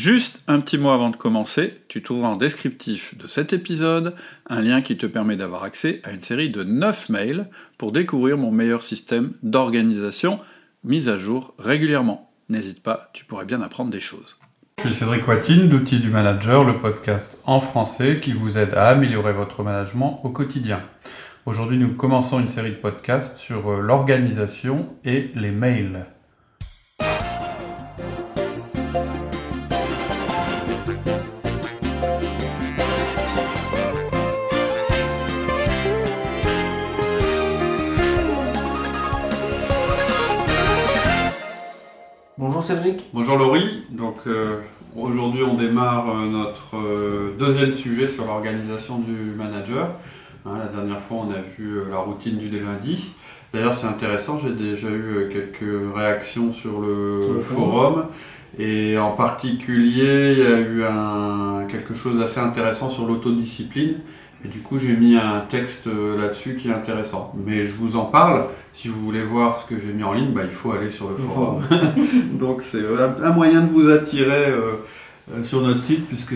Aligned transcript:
Juste 0.00 0.42
un 0.48 0.60
petit 0.60 0.78
mot 0.78 0.88
avant 0.88 1.10
de 1.10 1.16
commencer, 1.16 1.82
tu 1.88 2.02
trouveras 2.02 2.28
en 2.28 2.36
descriptif 2.36 3.18
de 3.18 3.26
cet 3.26 3.52
épisode 3.52 4.14
un 4.48 4.62
lien 4.62 4.80
qui 4.80 4.96
te 4.96 5.04
permet 5.04 5.36
d'avoir 5.36 5.62
accès 5.62 6.00
à 6.04 6.12
une 6.12 6.22
série 6.22 6.48
de 6.48 6.64
9 6.64 7.10
mails 7.10 7.50
pour 7.76 7.92
découvrir 7.92 8.38
mon 8.38 8.50
meilleur 8.50 8.82
système 8.82 9.34
d'organisation 9.42 10.38
mis 10.84 11.10
à 11.10 11.18
jour 11.18 11.52
régulièrement. 11.58 12.32
N'hésite 12.48 12.82
pas, 12.82 13.10
tu 13.12 13.26
pourrais 13.26 13.44
bien 13.44 13.60
apprendre 13.60 13.90
des 13.90 14.00
choses. 14.00 14.38
Je 14.78 14.88
suis 14.88 14.94
Cédric 14.94 15.28
Watine 15.28 15.68
d'Outils 15.68 16.00
du 16.00 16.08
Manager, 16.08 16.64
le 16.64 16.78
podcast 16.78 17.42
en 17.44 17.60
français 17.60 18.20
qui 18.22 18.32
vous 18.32 18.56
aide 18.56 18.72
à 18.72 18.88
améliorer 18.88 19.34
votre 19.34 19.62
management 19.62 20.22
au 20.24 20.30
quotidien. 20.30 20.80
Aujourd'hui, 21.44 21.76
nous 21.76 21.92
commençons 21.92 22.40
une 22.40 22.48
série 22.48 22.70
de 22.70 22.76
podcasts 22.76 23.36
sur 23.36 23.70
euh, 23.70 23.80
l'organisation 23.82 24.86
et 25.04 25.30
les 25.34 25.50
mails. 25.50 26.06
Bonjour 43.12 43.38
Laurie, 43.38 43.82
donc 43.90 44.18
euh, 44.28 44.60
aujourd'hui 44.96 45.42
on 45.42 45.54
démarre 45.54 46.10
euh, 46.10 46.26
notre 46.30 46.76
euh, 46.76 47.34
deuxième 47.36 47.72
sujet 47.72 48.06
sur 48.06 48.24
l'organisation 48.24 49.00
du 49.00 49.32
manager. 49.36 49.96
Hein, 50.46 50.52
la 50.60 50.68
dernière 50.68 51.00
fois 51.00 51.26
on 51.26 51.30
a 51.32 51.40
vu 51.40 51.80
la 51.90 51.96
routine 51.96 52.38
du 52.38 52.48
lundi. 52.48 53.10
D'ailleurs 53.52 53.74
c'est 53.74 53.88
intéressant, 53.88 54.38
j'ai 54.38 54.52
déjà 54.52 54.90
eu 54.90 55.28
quelques 55.32 55.92
réactions 55.92 56.52
sur 56.52 56.80
le, 56.80 57.40
forum. 57.42 58.06
Et 58.60 58.96
en 58.96 59.12
particulier, 59.12 60.32
il 60.32 60.38
y 60.38 60.46
a 60.46 60.60
eu 60.60 60.84
un, 60.84 61.66
quelque 61.68 61.94
chose 61.94 62.16
d'assez 62.16 62.38
intéressant 62.38 62.90
sur 62.90 63.08
l'autodiscipline. 63.08 63.94
Et 64.44 64.48
du 64.48 64.58
coup, 64.60 64.78
j'ai 64.78 64.96
mis 64.96 65.16
un 65.16 65.40
texte 65.48 65.86
euh, 65.86 66.18
là-dessus 66.18 66.56
qui 66.56 66.68
est 66.68 66.72
intéressant. 66.72 67.32
Mais 67.44 67.64
je 67.64 67.74
vous 67.74 67.96
en 67.96 68.06
parle. 68.06 68.44
Si 68.72 68.88
vous 68.88 68.98
voulez 69.00 69.22
voir 69.22 69.58
ce 69.58 69.68
que 69.68 69.78
j'ai 69.78 69.92
mis 69.92 70.02
en 70.02 70.14
ligne, 70.14 70.32
bah, 70.32 70.40
il 70.44 70.50
faut 70.50 70.72
aller 70.72 70.88
sur 70.88 71.10
le, 71.10 71.16
forum. 71.16 71.62
Donc 72.38 72.62
c'est 72.62 72.82
un 73.22 73.32
moyen 73.32 73.60
de 73.60 73.68
vous 73.68 73.90
attirer 73.90 74.48
euh, 74.48 74.76
euh, 75.32 75.44
sur 75.44 75.60
notre 75.60 75.82
site, 75.82 76.08
puisque 76.08 76.32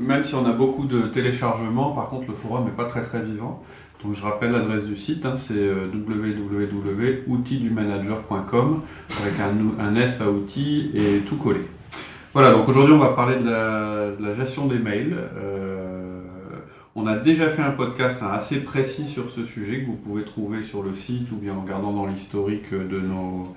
même 0.00 0.24
si 0.24 0.34
on 0.34 0.44
a 0.46 0.52
beaucoup 0.52 0.86
de 0.86 1.02
téléchargements, 1.02 1.92
par 1.92 2.08
contre 2.08 2.26
le 2.28 2.34
forum 2.34 2.64
n'est 2.64 2.72
pas 2.72 2.86
très 2.86 3.02
très 3.02 3.22
vivant. 3.22 3.62
Donc 4.02 4.14
je 4.14 4.22
rappelle 4.22 4.50
l'adresse 4.52 4.86
du 4.86 4.96
site, 4.96 5.26
hein, 5.26 5.34
c'est 5.36 5.70
www.outildumanager.com 5.92 8.80
avec 9.20 9.34
un, 9.40 9.56
un, 9.84 9.96
S 9.96 10.20
à 10.20 10.30
outils 10.30 10.92
et 10.94 11.22
tout 11.26 11.34
collé. 11.34 11.62
Voilà, 12.32 12.52
donc 12.52 12.68
aujourd'hui 12.68 12.94
on 12.94 12.98
va 12.98 13.08
parler 13.08 13.38
de 13.38 13.50
la, 13.50 14.12
de 14.12 14.24
la 14.24 14.34
gestion 14.34 14.66
des 14.66 14.78
mails. 14.78 15.16
On 17.00 17.06
a 17.06 17.14
déjà 17.14 17.48
fait 17.48 17.62
un 17.62 17.70
podcast 17.70 18.24
hein, 18.24 18.30
assez 18.32 18.58
précis 18.58 19.06
sur 19.06 19.30
ce 19.30 19.44
sujet 19.44 19.82
que 19.82 19.86
vous 19.86 19.94
pouvez 19.94 20.24
trouver 20.24 20.64
sur 20.64 20.82
le 20.82 20.96
site 20.96 21.30
ou 21.30 21.36
bien 21.36 21.54
en 21.54 21.60
regardant 21.60 21.92
dans 21.92 22.06
l'historique 22.06 22.74
de 22.74 23.00
nos, 23.00 23.54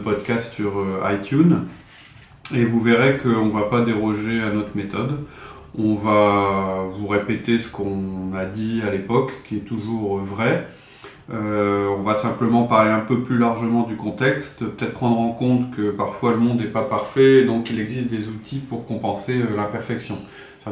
podcasts 0.00 0.52
sur 0.52 0.78
euh, 0.78 1.00
iTunes. 1.10 1.60
Et 2.54 2.66
vous 2.66 2.82
verrez 2.82 3.16
qu'on 3.16 3.46
ne 3.46 3.50
va 3.50 3.62
pas 3.62 3.80
déroger 3.80 4.42
à 4.42 4.50
notre 4.50 4.76
méthode. 4.76 5.24
On 5.78 5.94
va 5.94 6.84
vous 6.98 7.06
répéter 7.06 7.58
ce 7.58 7.70
qu'on 7.70 8.34
a 8.34 8.44
dit 8.44 8.82
à 8.86 8.90
l'époque, 8.90 9.32
qui 9.46 9.56
est 9.56 9.60
toujours 9.66 10.18
vrai. 10.18 10.68
Euh, 11.32 11.88
on 11.98 12.02
va 12.02 12.14
simplement 12.14 12.64
parler 12.64 12.90
un 12.90 13.00
peu 13.00 13.22
plus 13.22 13.38
largement 13.38 13.84
du 13.84 13.96
contexte, 13.96 14.64
peut-être 14.64 14.92
prendre 14.92 15.18
en 15.18 15.30
compte 15.30 15.74
que 15.74 15.90
parfois 15.92 16.32
le 16.32 16.38
monde 16.38 16.58
n'est 16.58 16.66
pas 16.66 16.84
parfait, 16.84 17.44
donc 17.44 17.70
il 17.70 17.80
existe 17.80 18.10
des 18.10 18.28
outils 18.28 18.58
pour 18.58 18.84
compenser 18.84 19.40
euh, 19.40 19.56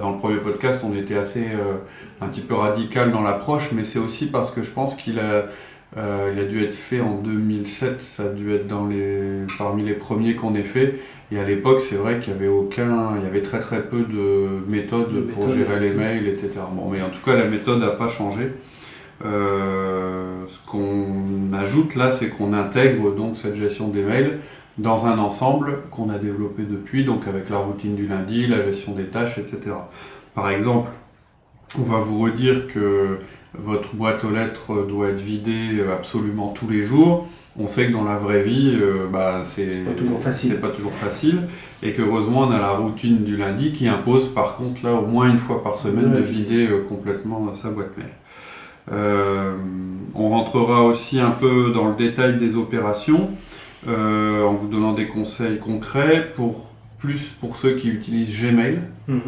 dans 0.01 0.13
le 0.13 0.19
premier 0.19 0.37
podcast, 0.37 0.81
on 0.85 0.95
était 0.95 1.17
assez 1.17 1.45
euh, 1.53 1.79
un 2.21 2.27
petit 2.27 2.41
peu 2.41 2.55
radical 2.55 3.13
dans 3.13 3.23
l'approche, 3.23 3.73
mais 3.73 3.85
c'est 3.85 3.99
aussi 3.99 4.27
parce 4.27 4.51
que 4.51 4.63
je 4.63 4.71
pense 4.71 4.97
qu'il 4.97 5.19
a, 5.19 5.47
euh, 5.97 6.33
il 6.35 6.41
a 6.41 6.45
dû 6.45 6.65
être 6.65 6.75
fait 6.75 7.01
en 7.01 7.19
2007, 7.19 8.03
ça 8.03 8.25
a 8.25 8.29
dû 8.29 8.53
être 8.55 8.67
dans 8.67 8.87
les, 8.87 9.45
parmi 9.59 9.85
les 9.85 9.95
premiers 9.95 10.35
qu'on 10.35 10.55
ait 10.55 10.63
fait. 10.63 10.99
Et 11.33 11.39
à 11.39 11.45
l'époque, 11.45 11.81
c'est 11.81 11.97
vrai 11.97 12.21
qu'il 12.21 12.33
y 12.33 12.37
avait 12.37 12.49
aucun, 12.49 13.17
il 13.17 13.25
y 13.25 13.27
avait 13.27 13.43
très 13.43 13.61
très 13.61 13.83
peu 13.83 14.03
de 14.03 14.65
méthodes 14.69 15.29
pour 15.29 15.49
gérer 15.49 15.81
les 15.81 15.91
mails, 15.91 16.29
etc. 16.29 16.51
Bon, 16.73 16.91
mais 16.91 17.01
en 17.01 17.09
tout 17.09 17.25
cas, 17.25 17.37
la 17.37 17.47
méthode 17.47 17.81
n'a 17.81 17.91
pas 17.91 18.09
changé. 18.09 18.53
Euh, 19.25 20.45
ce 20.49 20.59
qu'on 20.69 21.53
ajoute 21.53 21.95
là, 21.95 22.11
c'est 22.11 22.29
qu'on 22.29 22.53
intègre 22.53 23.15
donc 23.15 23.37
cette 23.39 23.55
gestion 23.55 23.89
des 23.89 24.03
mails 24.03 24.39
dans 24.79 25.07
un 25.07 25.19
ensemble 25.19 25.79
qu'on 25.91 26.11
a 26.11 26.19
développé 26.19 26.65
depuis, 26.69 27.05
donc 27.05 27.29
avec 27.29 27.49
la 27.51 27.59
routine 27.59 27.95
du 27.95 28.07
lundi, 28.07 28.47
la 28.47 28.63
gestion 28.65 28.93
des 28.93 29.05
tâches, 29.05 29.39
etc. 29.39 29.61
Par 30.35 30.51
exemple, 30.51 30.91
on 31.79 31.83
va 31.83 31.99
vous 31.99 32.21
redire 32.21 32.67
que 32.73 33.19
votre 33.57 33.95
boîte 33.95 34.25
aux 34.25 34.31
lettres 34.31 34.87
doit 34.87 35.11
être 35.11 35.21
vidée 35.21 35.83
absolument 35.93 36.49
tous 36.49 36.69
les 36.69 36.83
jours. 36.83 37.29
On 37.57 37.69
sait 37.69 37.87
que 37.87 37.93
dans 37.93 38.03
la 38.03 38.17
vraie 38.17 38.43
vie, 38.43 38.77
euh, 38.81 39.07
bah, 39.11 39.43
c'est 39.45 39.85
pas 39.85 39.93
toujours 39.93 40.21
facile. 40.21 40.57
pas 40.57 40.71
toujours 40.71 40.93
facile, 40.93 41.43
et 41.85 41.93
qu'heureusement 41.93 42.41
on 42.41 42.51
a 42.51 42.59
la 42.59 42.71
routine 42.71 43.23
du 43.23 43.37
lundi 43.37 43.73
qui 43.73 43.87
impose 43.87 44.35
par 44.35 44.57
contre 44.57 44.85
là 44.85 44.93
au 44.93 45.07
moins 45.07 45.31
une 45.31 45.39
fois 45.39 45.63
par 45.63 45.79
semaine 45.79 46.13
de 46.13 46.21
vider 46.21 46.67
euh, 46.67 46.85
complètement 46.89 47.55
sa 47.55 47.71
boîte 47.71 47.97
mail. 47.97 48.09
Euh, 48.93 49.55
on 50.17 50.31
rentrera 50.31 50.83
aussi 50.85 51.21
un 51.21 51.31
peu 51.31 51.73
dans 51.73 51.89
le 51.89 51.95
détail 51.95 52.39
des 52.39 52.57
opérations. 52.57 53.31
Euh, 53.89 54.43
en 54.45 54.55
vous 54.55 54.69
donnant 54.69 54.93
des 54.93 55.07
conseils 55.07 55.59
concrets 55.59 56.33
pour 56.35 56.71
plus 56.99 57.29
pour 57.41 57.57
ceux 57.57 57.77
qui 57.77 57.89
utilisent 57.89 58.41
Gmail. 58.41 58.81
Mhm. 59.09 59.21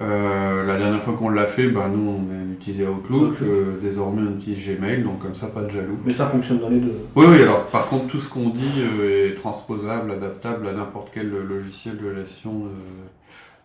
Euh, 0.00 0.64
la 0.64 0.78
dernière 0.78 1.02
fois 1.02 1.14
qu'on 1.14 1.28
l'a 1.28 1.46
fait, 1.46 1.68
bah, 1.68 1.90
nous 1.92 2.08
on 2.08 2.32
a 2.32 2.52
utilisé 2.52 2.86
Outlook, 2.86 3.34
euh, 3.42 3.80
désormais 3.82 4.22
on 4.22 4.38
utilise 4.38 4.64
Gmail, 4.64 5.02
donc 5.02 5.18
comme 5.18 5.34
ça 5.34 5.48
pas 5.48 5.62
de 5.62 5.70
jaloux. 5.70 5.98
Mais 6.04 6.14
ça 6.14 6.26
fonctionne 6.26 6.60
dans 6.60 6.68
les 6.68 6.78
deux. 6.78 6.94
Oui, 7.16 7.26
oui, 7.28 7.42
alors 7.42 7.66
par 7.66 7.88
contre 7.88 8.06
tout 8.06 8.20
ce 8.20 8.28
qu'on 8.28 8.50
dit 8.50 8.80
est 9.02 9.34
transposable, 9.34 10.12
adaptable 10.12 10.68
à 10.68 10.72
n'importe 10.72 11.08
quel 11.12 11.30
logiciel 11.30 11.96
de 11.98 12.14
gestion 12.14 12.66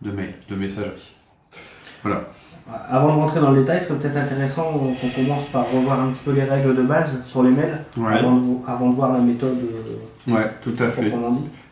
de, 0.02 0.10
de 0.10 0.14
mail, 0.14 0.34
de 0.50 0.56
messagerie. 0.56 1.14
Voilà. 2.04 2.22
Avant 2.88 3.08
de 3.08 3.20
rentrer 3.20 3.40
dans 3.40 3.50
le 3.50 3.60
détail, 3.60 3.80
ce 3.80 3.88
serait 3.88 3.98
peut-être 3.98 4.16
intéressant 4.16 4.72
qu'on 4.72 5.08
commence 5.08 5.44
par 5.52 5.70
revoir 5.70 6.00
un 6.00 6.08
petit 6.08 6.20
peu 6.24 6.32
les 6.32 6.44
règles 6.44 6.74
de 6.74 6.82
base 6.82 7.24
sur 7.26 7.42
les 7.42 7.50
mails, 7.50 7.78
avant, 8.66 8.88
de, 8.88 8.94
voir 8.94 9.12
la 9.12 9.18
méthode. 9.18 9.58
Euh, 10.28 10.32
ouais, 10.32 10.50
tout 10.62 10.74
à 10.78 10.88
fait. 10.88 11.12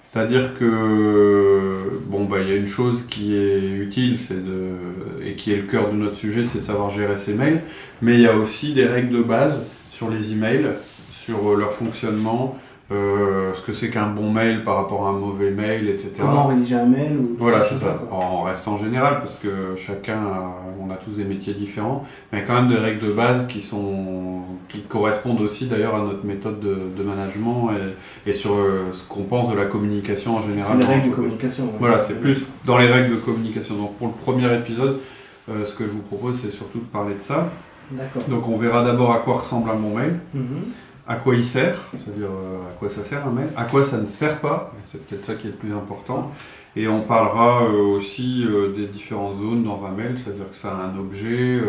C'est-à-dire 0.03 0.59
que 0.59 2.03
bon 2.09 2.27
bah 2.27 2.39
il 2.43 2.49
y 2.49 2.53
a 2.53 2.57
une 2.57 2.69
chose 2.69 3.07
qui 3.09 3.35
est 3.37 3.71
utile, 3.71 4.19
c'est 4.19 4.45
de 4.45 4.73
et 5.25 5.35
qui 5.35 5.53
est 5.53 5.57
le 5.57 5.63
cœur 5.63 5.91
de 5.91 5.97
notre 5.97 6.17
sujet, 6.17 6.45
c'est 6.45 6.59
de 6.59 6.65
savoir 6.65 6.91
gérer 6.91 7.17
ses 7.17 7.35
mails, 7.35 7.63
mais 8.03 8.15
il 8.15 8.21
y 8.21 8.27
a 8.27 8.37
aussi 8.37 8.75
des 8.75 8.85
règles 8.85 9.17
de 9.17 9.23
base 9.23 9.65
sur 9.91 10.11
les 10.11 10.33
emails, 10.33 10.67
sur 11.11 11.57
leur 11.57 11.73
fonctionnement, 11.73 12.59
euh, 12.93 13.55
ce 13.55 13.63
que 13.65 13.73
c'est 13.73 13.91
qu'un 13.91 14.09
bon 14.09 14.31
mail 14.31 14.65
par 14.65 14.77
rapport 14.77 15.07
à 15.07 15.11
un 15.11 15.15
mauvais 15.15 15.51
mail, 15.51 15.89
etc. 15.89 16.11
Comment 16.19 16.49
rédiger 16.49 16.75
un 16.75 16.87
mail 16.87 17.21
Voilà, 17.39 17.65
c'est 17.65 17.77
ça. 17.77 18.01
En 18.11 18.43
reste 18.43 18.67
en 18.69 18.79
général, 18.79 19.19
parce 19.21 19.37
que 19.37 19.75
chacun, 19.77 20.21
on 20.81 20.91
a 20.91 20.97
tous 20.97 21.13
des 21.13 21.25
métiers 21.25 21.55
différents, 21.55 22.05
mais 22.33 22.45
quand 22.45 22.55
même 22.55 22.69
des 22.69 22.77
règles 22.77 23.07
de 23.07 23.13
base 23.13 23.47
qui, 23.47 23.63
sont, 23.63 24.43
qui 24.69 24.81
correspondent 24.83 25.41
aussi 25.41 25.67
d'ailleurs 25.67 25.95
à 25.95 26.01
notre 26.01 26.27
méthode 26.27 26.61
de, 26.61 27.03
management 27.03 27.71
et, 28.27 28.33
sur 28.33 28.53
euh, 28.55 28.91
ce 28.93 29.07
qu'on 29.09 29.25
pense 29.25 29.51
de 29.51 29.57
la 29.57 29.67
communication 29.67 30.37
en 30.37 30.43
général. 30.43 30.79
Les 30.79 30.87
règles 30.87 31.11
de 31.11 31.15
communication. 31.15 31.65
Voilà, 31.79 31.99
c'est 31.99 32.21
plus 32.21 32.47
dans 32.65 32.79
les 32.79 32.87
règles 32.87 33.11
de 33.11 33.21
communication. 33.21 33.77
Donc 33.77 33.97
pour 33.97 34.09
le 34.09 34.13
premier 34.13 34.55
épisode, 34.57 34.99
euh, 35.51 35.65
ce 35.65 35.75
que 35.75 35.85
je 35.85 35.91
vous 35.91 36.03
propose, 36.03 36.41
c'est 36.41 36.51
surtout 36.51 36.79
de 36.79 36.85
parler 36.85 37.15
de 37.15 37.23
ça. 37.23 37.51
D'accord. 37.91 38.23
Donc 38.29 38.49
on 38.49 38.57
verra 38.57 38.85
d'abord 38.85 39.13
à 39.13 39.19
quoi 39.19 39.37
ressemble 39.37 39.71
un 39.71 39.77
bon 39.77 39.97
mail. 39.97 40.19
Mhm 40.35 40.65
à 41.07 41.17
quoi 41.17 41.35
il 41.35 41.45
sert, 41.45 41.77
c'est-à-dire 41.93 42.29
euh, 42.29 42.71
à 42.71 42.79
quoi 42.79 42.89
ça 42.89 43.03
sert 43.03 43.27
un 43.27 43.31
mail, 43.31 43.49
à 43.57 43.65
quoi 43.65 43.85
ça 43.85 43.99
ne 43.99 44.07
sert 44.07 44.39
pas, 44.41 44.73
c'est 44.87 45.05
peut-être 45.05 45.25
ça 45.25 45.35
qui 45.35 45.49
est 45.49 45.51
le 45.51 45.57
plus 45.57 45.75
important. 45.75 46.31
Et 46.75 46.89
on 46.89 47.03
parlera 47.03 47.65
euh, 47.65 47.97
aussi 47.97 48.47
euh, 48.47 48.73
des 48.75 48.87
différentes 48.87 49.37
zones 49.37 49.63
dans 49.63 49.85
un 49.85 49.91
mail, 49.91 50.17
c'est-à-dire 50.17 50.49
que 50.49 50.57
ça 50.57 50.71
a 50.71 50.85
un 50.85 50.97
objet, 50.97 51.61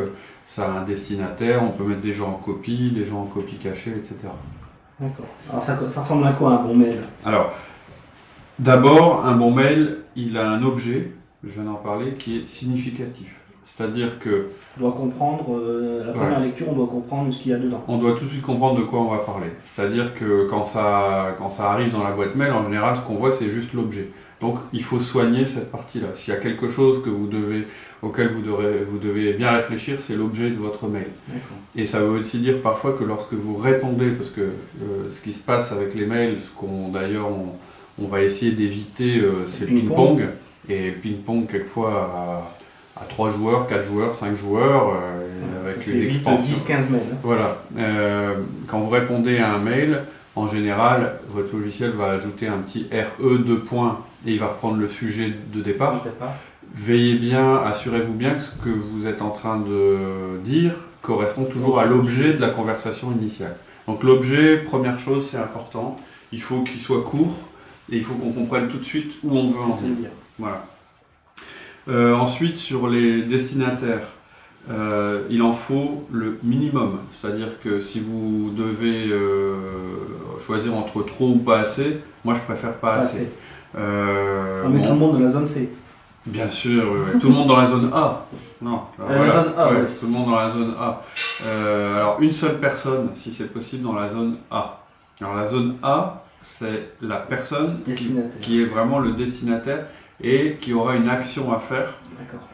ça 0.45 0.71
a 0.71 0.79
un 0.79 0.83
destinataire, 0.83 1.63
on 1.63 1.69
peut 1.71 1.83
mettre 1.83 2.01
des 2.01 2.13
gens 2.13 2.29
en 2.29 2.43
copie, 2.43 2.91
des 2.91 3.05
gens 3.05 3.23
en 3.23 3.25
copie 3.25 3.57
cachée, 3.57 3.91
etc. 3.91 4.15
D'accord. 4.99 5.25
Alors 5.49 5.63
ça, 5.63 5.77
ça, 5.93 6.01
ressemble 6.01 6.27
à 6.27 6.31
quoi 6.31 6.51
un 6.51 6.63
bon 6.63 6.75
mail? 6.75 6.99
Alors, 7.25 7.53
d'abord, 8.59 9.25
un 9.25 9.35
bon 9.35 9.51
mail, 9.51 9.97
il 10.15 10.37
a 10.37 10.49
un 10.49 10.61
objet, 10.63 11.11
je 11.43 11.49
viens 11.49 11.63
d'en 11.63 11.75
parler, 11.75 12.13
qui 12.13 12.37
est 12.37 12.47
significatif. 12.47 13.35
C'est-à-dire 13.65 14.19
que. 14.19 14.49
On 14.77 14.81
doit 14.81 14.91
comprendre, 14.91 15.57
euh, 15.57 16.05
la 16.05 16.13
première 16.13 16.39
lecture, 16.39 16.67
on 16.69 16.73
doit 16.73 16.87
comprendre 16.87 17.33
ce 17.33 17.39
qu'il 17.39 17.51
y 17.51 17.55
a 17.55 17.57
dedans. 17.57 17.83
On 17.87 17.97
doit 17.97 18.13
tout 18.13 18.25
de 18.25 18.29
suite 18.29 18.41
comprendre 18.41 18.79
de 18.79 18.85
quoi 18.85 18.99
on 18.99 19.09
va 19.09 19.19
parler. 19.19 19.47
C'est-à-dire 19.63 20.13
que 20.13 20.47
quand 20.49 20.63
ça, 20.63 21.35
quand 21.37 21.49
ça 21.49 21.71
arrive 21.71 21.91
dans 21.91 22.03
la 22.03 22.11
boîte 22.11 22.35
mail, 22.35 22.51
en 22.51 22.63
général, 22.63 22.97
ce 22.97 23.03
qu'on 23.03 23.15
voit, 23.15 23.31
c'est 23.31 23.49
juste 23.49 23.73
l'objet. 23.73 24.09
Donc 24.43 24.59
il 24.73 24.83
faut 24.83 24.99
soigner 24.99 25.45
cette 25.45 25.71
partie-là. 25.71 26.07
S'il 26.15 26.33
y 26.33 26.37
a 26.37 26.39
quelque 26.39 26.67
chose 26.67 27.01
que 27.01 27.09
vous 27.09 27.27
devez, 27.27 27.65
auquel 28.01 28.27
vous 28.27 28.41
devez, 28.41 28.83
vous 28.83 28.99
devez 28.99 29.31
bien 29.33 29.51
réfléchir, 29.51 29.99
c'est 30.01 30.15
l'objet 30.15 30.49
de 30.49 30.57
votre 30.57 30.87
mail. 30.87 31.07
Et 31.77 31.85
ça 31.85 31.99
veut 31.99 32.19
aussi 32.19 32.39
dire 32.39 32.61
parfois 32.61 32.93
que 32.93 33.05
lorsque 33.05 33.33
vous 33.33 33.55
répondez, 33.55 34.09
parce 34.09 34.31
que 34.31 34.41
euh, 34.41 35.09
ce 35.09 35.21
qui 35.21 35.31
se 35.31 35.41
passe 35.41 35.71
avec 35.71 35.95
les 35.95 36.05
mails, 36.05 36.39
ce 36.43 36.51
qu'on 36.51 36.89
d'ailleurs 36.89 37.29
on, 38.01 38.07
va 38.07 38.21
essayer 38.21 38.51
d'éviter, 38.51 39.19
euh, 39.19 39.45
c'est 39.47 39.69
le 39.69 39.79
ping-pong. 39.79 40.23
Et 40.67 40.87
le 40.87 40.95
ping-pong, 40.95 41.47
quelquefois, 41.49 42.51
à, 42.95 43.01
à 43.01 43.05
3 43.05 43.31
joueurs, 43.31 43.67
4 43.67 43.85
joueurs, 43.85 44.15
5 44.15 44.35
joueurs, 44.35 44.93
euh, 44.95 45.65
avec 45.69 45.87
une 45.87 46.03
expansion. 46.03 46.55
10-15 46.55 46.69
mails. 46.89 47.01
hein. 47.11 47.17
Voilà. 47.23 47.57
Euh, 47.77 48.35
quand 48.67 48.79
vous 48.79 48.89
répondez 48.89 49.37
à 49.39 49.53
un 49.53 49.59
mail, 49.59 50.01
en 50.35 50.47
général, 50.47 51.19
votre 51.29 51.55
logiciel 51.55 51.91
va 51.91 52.11
ajouter 52.11 52.47
un 52.47 52.57
petit 52.57 52.87
RE 52.91 53.37
2 53.37 53.59
points 53.59 53.99
et 54.25 54.31
il 54.31 54.39
va 54.39 54.47
reprendre 54.47 54.77
le 54.77 54.87
sujet 54.87 55.31
de 55.53 55.61
départ. 55.61 56.01
Au 56.01 56.03
départ. 56.07 56.33
Veillez 56.75 57.15
bien, 57.15 57.57
assurez-vous 57.57 58.13
bien 58.13 58.31
que 58.35 58.41
ce 58.41 58.51
que 58.63 58.69
vous 58.69 59.05
êtes 59.05 59.21
en 59.21 59.29
train 59.29 59.57
de 59.59 60.39
dire 60.43 60.73
correspond 61.03 61.43
toujours 61.43 61.79
à 61.79 61.85
l'objet 61.85 62.33
de 62.33 62.41
la 62.41 62.49
conversation 62.49 63.11
initiale. 63.11 63.55
Donc 63.87 64.01
l'objet, 64.03 64.57
première 64.57 64.97
chose, 64.97 65.27
c'est 65.29 65.37
important. 65.37 65.97
Il 66.31 66.41
faut 66.41 66.61
qu'il 66.63 66.79
soit 66.79 67.03
court 67.03 67.37
et 67.91 67.97
il 67.97 68.03
faut 68.03 68.15
qu'on 68.15 68.31
comprenne 68.31 68.69
tout 68.69 68.77
de 68.77 68.83
suite 68.83 69.13
où 69.23 69.37
on 69.37 69.49
veut 69.49 69.59
en 69.61 69.75
venir. 69.75 70.09
Voilà. 70.39 70.65
Euh, 71.89 72.13
ensuite, 72.15 72.57
sur 72.57 72.87
les 72.87 73.23
destinataires, 73.23 74.07
euh, 74.71 75.21
il 75.29 75.41
en 75.41 75.51
faut 75.53 76.07
le 76.11 76.39
minimum. 76.43 76.99
C'est-à-dire 77.11 77.59
que 77.61 77.81
si 77.81 77.99
vous 77.99 78.51
devez 78.55 79.11
euh, 79.11 79.57
choisir 80.45 80.75
entre 80.75 81.03
trop 81.03 81.29
ou 81.29 81.37
pas 81.39 81.59
assez, 81.59 81.99
moi 82.23 82.33
je 82.33 82.41
préfère 82.41 82.73
pas 82.75 82.97
Pas 82.97 83.03
assez. 83.03 83.17
assez. 83.17 83.31
Euh, 83.77 84.63
On 84.65 84.69
met 84.69 84.79
bon, 84.79 84.85
tout 84.85 84.93
le 84.93 84.99
monde 84.99 85.13
dans 85.19 85.25
la 85.25 85.31
zone 85.31 85.47
C. 85.47 85.69
Bien 86.25 86.49
sûr, 86.49 86.83
oui, 86.93 86.99
oui. 87.13 87.19
tout 87.19 87.27
le 87.27 87.33
monde 87.33 87.49
dans 87.49 87.57
la 87.57 87.65
zone 87.65 87.89
A. 87.93 88.25
Non, 88.61 88.83
la 88.97 89.33
zone 89.33 89.53
A, 89.57 89.73
ouais, 89.73 89.85
tout 89.99 90.05
le 90.05 90.11
monde 90.11 90.27
dans 90.27 90.37
la 90.37 90.49
zone 90.49 90.73
A. 90.79 91.01
Alors 91.97 92.21
une 92.21 92.31
seule 92.31 92.59
personne, 92.61 93.09
si 93.13 93.33
c'est 93.33 93.51
possible, 93.51 93.83
dans 93.83 93.93
la 93.93 94.07
zone 94.07 94.37
A. 94.49 94.79
Alors 95.19 95.35
la 95.35 95.45
zone 95.45 95.75
A, 95.83 96.23
c'est 96.41 96.91
la 97.01 97.17
personne 97.17 97.79
qui 98.39 98.61
est 98.61 98.65
vraiment 98.65 98.99
le 98.99 99.11
destinataire 99.11 99.85
et 100.23 100.57
qui 100.59 100.73
aura 100.73 100.95
une 100.95 101.09
action 101.09 101.53
à 101.53 101.59
faire 101.59 101.93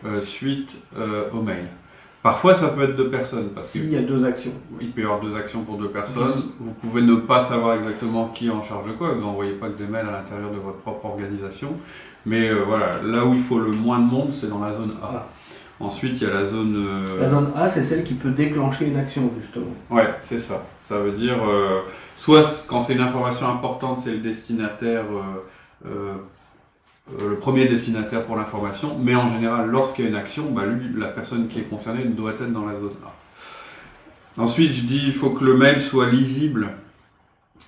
euh, 0.06 0.20
suite 0.20 0.78
euh, 0.98 1.30
au 1.32 1.42
mail. 1.42 1.68
Parfois, 2.22 2.54
ça 2.54 2.70
peut 2.70 2.84
être 2.84 2.98
deux 2.98 3.10
personnes, 3.10 3.50
parce 3.56 3.68
S'il 3.70 3.90
y 3.90 3.96
a 3.96 4.02
deux 4.02 4.26
actions. 4.26 4.52
qu'il 4.78 4.92
peut 4.92 5.02
y 5.02 5.04
avoir 5.06 5.22
deux 5.22 5.36
actions 5.38 5.62
pour 5.62 5.78
deux 5.78 5.88
personnes. 5.88 6.34
Vous 6.60 6.74
pouvez 6.74 7.02
ne 7.02 7.16
pas 7.16 7.40
savoir 7.40 7.78
exactement 7.78 8.28
qui 8.28 8.48
est 8.48 8.52
en 8.52 8.62
charge 8.62 8.88
de 8.88 8.94
quoi, 8.94 9.14
vous 9.14 9.22
n'envoyez 9.22 9.54
pas 9.54 9.70
que 9.70 9.78
des 9.78 9.88
mails 9.88 10.06
à 10.08 10.12
l'intérieur 10.12 10.52
de 10.52 10.58
votre 10.58 10.80
propre 10.80 11.06
organisation. 11.06 11.70
Mais 12.26 12.50
euh, 12.50 12.64
voilà, 12.68 13.02
là 13.04 13.24
où 13.26 13.34
il 13.34 13.40
faut 13.40 13.60
le 13.60 13.72
moins 13.72 14.00
de 14.00 14.12
monde, 14.12 14.34
c'est 14.34 14.50
dans 14.50 14.60
la 14.60 14.74
zone 14.74 14.92
A. 15.02 15.10
Ah. 15.16 15.28
Ensuite, 15.80 16.20
il 16.20 16.28
y 16.28 16.30
a 16.30 16.34
la 16.34 16.44
zone... 16.44 16.76
euh, 16.76 17.22
La 17.22 17.30
zone 17.30 17.52
A, 17.56 17.70
c'est 17.70 17.84
celle 17.84 18.04
qui 18.04 18.16
peut 18.16 18.32
déclencher 18.32 18.88
une 18.88 18.98
action, 18.98 19.32
justement. 19.42 19.74
Ouais, 19.90 20.14
c'est 20.22 20.40
ça. 20.40 20.66
Ça 20.82 21.00
veut 21.00 21.14
dire, 21.14 21.38
euh, 21.48 21.80
soit 22.18 22.68
quand 22.68 22.82
c'est 22.82 22.96
une 22.96 23.02
information 23.02 23.48
importante, 23.48 24.02
c'est 24.02 24.12
le 24.12 24.18
destinataire, 24.18 25.06
le 27.18 27.36
premier 27.36 27.68
destinataire 27.68 28.26
pour 28.26 28.36
l'information, 28.36 28.98
mais 29.02 29.16
en 29.16 29.30
général, 29.30 29.70
lorsqu'il 29.70 30.06
y 30.06 30.08
a 30.08 30.12
une 30.12 30.18
action, 30.18 30.52
bah, 30.52 30.66
lui, 30.66 30.90
la 30.96 31.08
personne 31.08 31.48
qui 31.48 31.60
est 31.60 31.64
concernée 31.64 32.04
doit 32.06 32.32
être 32.32 32.52
dans 32.52 32.66
la 32.66 32.74
zone 32.74 32.94
A. 33.06 34.42
Ensuite, 34.42 34.74
je 34.74 34.84
dis, 34.84 35.02
il 35.08 35.14
faut 35.14 35.32
que 35.32 35.44
le 35.44 35.58
mail 35.58 35.82
soit 35.82 36.10
lisible. 36.10 36.70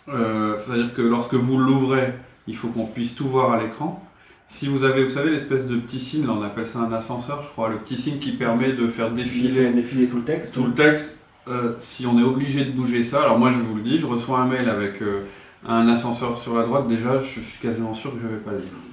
Euh, 0.09 0.57
C'est-à-dire 0.57 0.93
que 0.93 1.01
lorsque 1.01 1.33
vous 1.33 1.57
l'ouvrez, 1.57 2.13
il 2.47 2.55
faut 2.55 2.69
qu'on 2.69 2.85
puisse 2.85 3.15
tout 3.15 3.27
voir 3.27 3.51
à 3.51 3.61
l'écran. 3.61 4.05
Si 4.47 4.67
vous 4.67 4.83
avez, 4.83 5.03
vous 5.03 5.09
savez, 5.09 5.31
l'espèce 5.31 5.65
de 5.67 5.77
petit 5.77 5.99
signe, 5.99 6.25
là 6.27 6.33
on 6.33 6.41
appelle 6.41 6.67
ça 6.67 6.79
un 6.79 6.91
ascenseur, 6.91 7.41
je 7.41 7.47
crois, 7.47 7.69
le 7.69 7.77
petit 7.77 7.95
signe 7.95 8.19
qui 8.19 8.33
permet 8.33 8.73
de 8.73 8.87
faire 8.87 9.11
défiler 9.11 9.71
défiler 9.71 10.07
tout 10.07 10.17
le 10.17 10.23
texte. 10.23 10.53
tout 10.53 10.65
le 10.65 10.73
texte, 10.73 11.17
euh, 11.47 11.73
si 11.79 12.05
on 12.05 12.19
est 12.19 12.23
obligé 12.23 12.65
de 12.65 12.71
bouger 12.71 13.03
ça, 13.05 13.21
alors 13.21 13.39
moi 13.39 13.49
je 13.49 13.59
vous 13.59 13.75
le 13.75 13.81
dis, 13.81 13.97
je 13.97 14.05
reçois 14.05 14.39
un 14.39 14.47
mail 14.47 14.67
avec 14.67 15.01
euh, 15.01 15.21
un 15.65 15.87
ascenseur 15.87 16.37
sur 16.37 16.55
la 16.55 16.63
droite, 16.63 16.89
déjà 16.89 17.21
je 17.21 17.39
suis 17.39 17.59
quasiment 17.61 17.93
sûr 17.93 18.13
que 18.13 18.19
je 18.19 18.27
vais 18.27 18.37
pas 18.39 18.51
le 18.51 18.57
lire. 18.57 18.90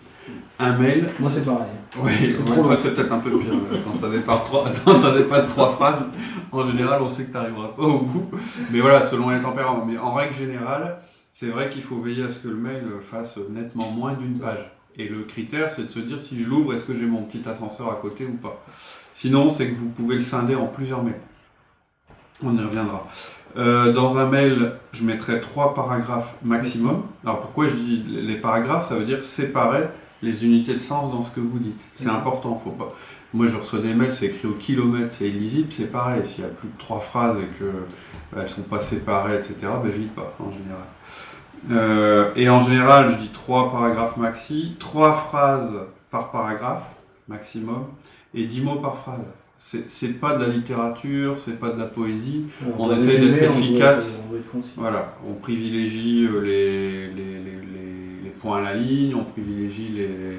Un 0.60 0.76
mail, 0.76 1.10
Moi, 1.20 1.30
c'est 1.30 1.44
pareil. 1.44 1.66
oui, 1.98 2.12
c'est 2.36 2.60
ouais, 2.60 2.76
peut-être 2.94 3.12
un 3.12 3.18
peu 3.18 3.30
pire, 3.38 3.52
euh, 3.52 3.76
quand 3.84 3.94
ça, 3.94 4.08
dépasse 4.10 4.44
trois, 4.44 4.64
quand 4.84 4.94
ça 4.94 5.16
dépasse 5.16 5.48
trois 5.48 5.70
phrases, 5.70 6.10
en 6.50 6.64
général 6.64 7.00
on 7.00 7.08
sait 7.08 7.26
que 7.26 7.28
tu 7.28 7.34
n'arriveras 7.34 7.68
pas 7.68 7.82
au 7.82 8.00
bout, 8.00 8.28
mais 8.72 8.80
voilà, 8.80 9.06
selon 9.06 9.30
les 9.30 9.38
tempéraments, 9.40 9.84
mais 9.86 9.96
en 9.98 10.14
règle 10.14 10.34
générale, 10.34 10.98
c'est 11.32 11.46
vrai 11.46 11.70
qu'il 11.70 11.82
faut 11.84 12.00
veiller 12.00 12.24
à 12.24 12.30
ce 12.30 12.40
que 12.40 12.48
le 12.48 12.56
mail 12.56 12.84
fasse 13.02 13.38
nettement 13.50 13.90
moins 13.92 14.14
d'une 14.14 14.38
page. 14.38 14.72
Et 14.96 15.08
le 15.08 15.22
critère, 15.22 15.70
c'est 15.70 15.84
de 15.84 15.90
se 15.90 16.00
dire 16.00 16.20
si 16.20 16.42
je 16.42 16.48
l'ouvre, 16.50 16.74
est-ce 16.74 16.84
que 16.84 16.92
j'ai 16.94 17.06
mon 17.06 17.22
petit 17.22 17.48
ascenseur 17.48 17.92
à 17.92 17.94
côté 17.94 18.26
ou 18.26 18.32
pas? 18.32 18.64
Sinon, 19.14 19.48
c'est 19.48 19.68
que 19.68 19.76
vous 19.76 19.90
pouvez 19.90 20.16
le 20.16 20.22
scinder 20.22 20.56
en 20.56 20.66
plusieurs 20.66 21.04
mails. 21.04 21.20
On 22.42 22.56
y 22.56 22.60
reviendra. 22.60 23.06
Euh, 23.56 23.92
dans 23.92 24.18
un 24.18 24.26
mail, 24.28 24.72
je 24.92 25.04
mettrai 25.04 25.40
trois 25.40 25.74
paragraphes 25.74 26.34
maximum. 26.42 27.02
Alors 27.24 27.40
pourquoi 27.40 27.68
je 27.68 27.74
dis 27.74 28.04
les 28.08 28.36
paragraphes? 28.36 28.88
Ça 28.88 28.96
veut 28.96 29.04
dire 29.04 29.24
séparer 29.24 29.84
les 30.22 30.44
unités 30.44 30.74
de 30.74 30.80
sens 30.80 31.10
dans 31.12 31.22
ce 31.22 31.30
que 31.30 31.40
vous 31.40 31.58
dites. 31.58 31.80
C'est 31.94 32.06
Mhm. 32.08 32.16
important, 32.16 32.56
faut 32.56 32.70
pas. 32.70 32.94
Moi, 33.34 33.46
je 33.46 33.56
reçois 33.56 33.80
des 33.80 33.92
mails, 33.94 34.12
c'est 34.12 34.26
écrit 34.26 34.48
au 34.48 34.52
kilomètre, 34.54 35.12
c'est 35.12 35.28
illisible, 35.28 35.68
c'est 35.76 35.92
pareil. 35.92 36.22
S'il 36.26 36.44
y 36.44 36.46
a 36.46 36.50
plus 36.50 36.68
de 36.68 36.78
trois 36.78 36.98
phrases 37.00 37.36
et 37.38 37.58
que 37.58 37.64
bah, 38.32 38.40
elles 38.42 38.48
sont 38.48 38.62
pas 38.62 38.80
séparées, 38.80 39.36
etc., 39.36 39.54
ben, 39.62 39.90
je 39.92 39.98
lis 39.98 40.06
pas 40.06 40.34
en 40.40 40.50
général. 40.50 40.86
Euh, 41.70 42.30
et 42.36 42.48
en 42.48 42.60
général, 42.60 43.12
je 43.12 43.18
dis 43.18 43.30
trois 43.32 43.70
paragraphes 43.70 44.16
maxi, 44.16 44.76
trois 44.78 45.12
phrases 45.12 45.72
par 46.10 46.30
paragraphe 46.30 46.94
maximum 47.28 47.84
et 48.34 48.44
dix 48.44 48.60
mots 48.62 48.76
par 48.76 48.96
phrase. 48.96 49.20
C'est 49.58 50.20
pas 50.20 50.36
de 50.36 50.44
la 50.44 50.48
littérature, 50.52 51.38
c'est 51.38 51.58
pas 51.58 51.70
de 51.70 51.78
la 51.80 51.86
poésie. 51.86 52.46
On 52.78 52.86
résumer, 52.86 53.18
d'être 53.30 53.50
on 53.50 53.58
doit 53.58 53.64
efficace. 53.66 54.20
être- 54.20 54.24
on 54.54 54.58
doit. 54.58 54.66
Voilà, 54.76 55.14
on 55.28 55.34
privilégie 55.34 56.28
euh, 56.30 56.40
les 56.40 57.08
points 58.38 58.58
à 58.58 58.62
la 58.62 58.74
ligne, 58.74 59.14
on 59.14 59.24
privilégie 59.24 59.88
les, 59.94 60.38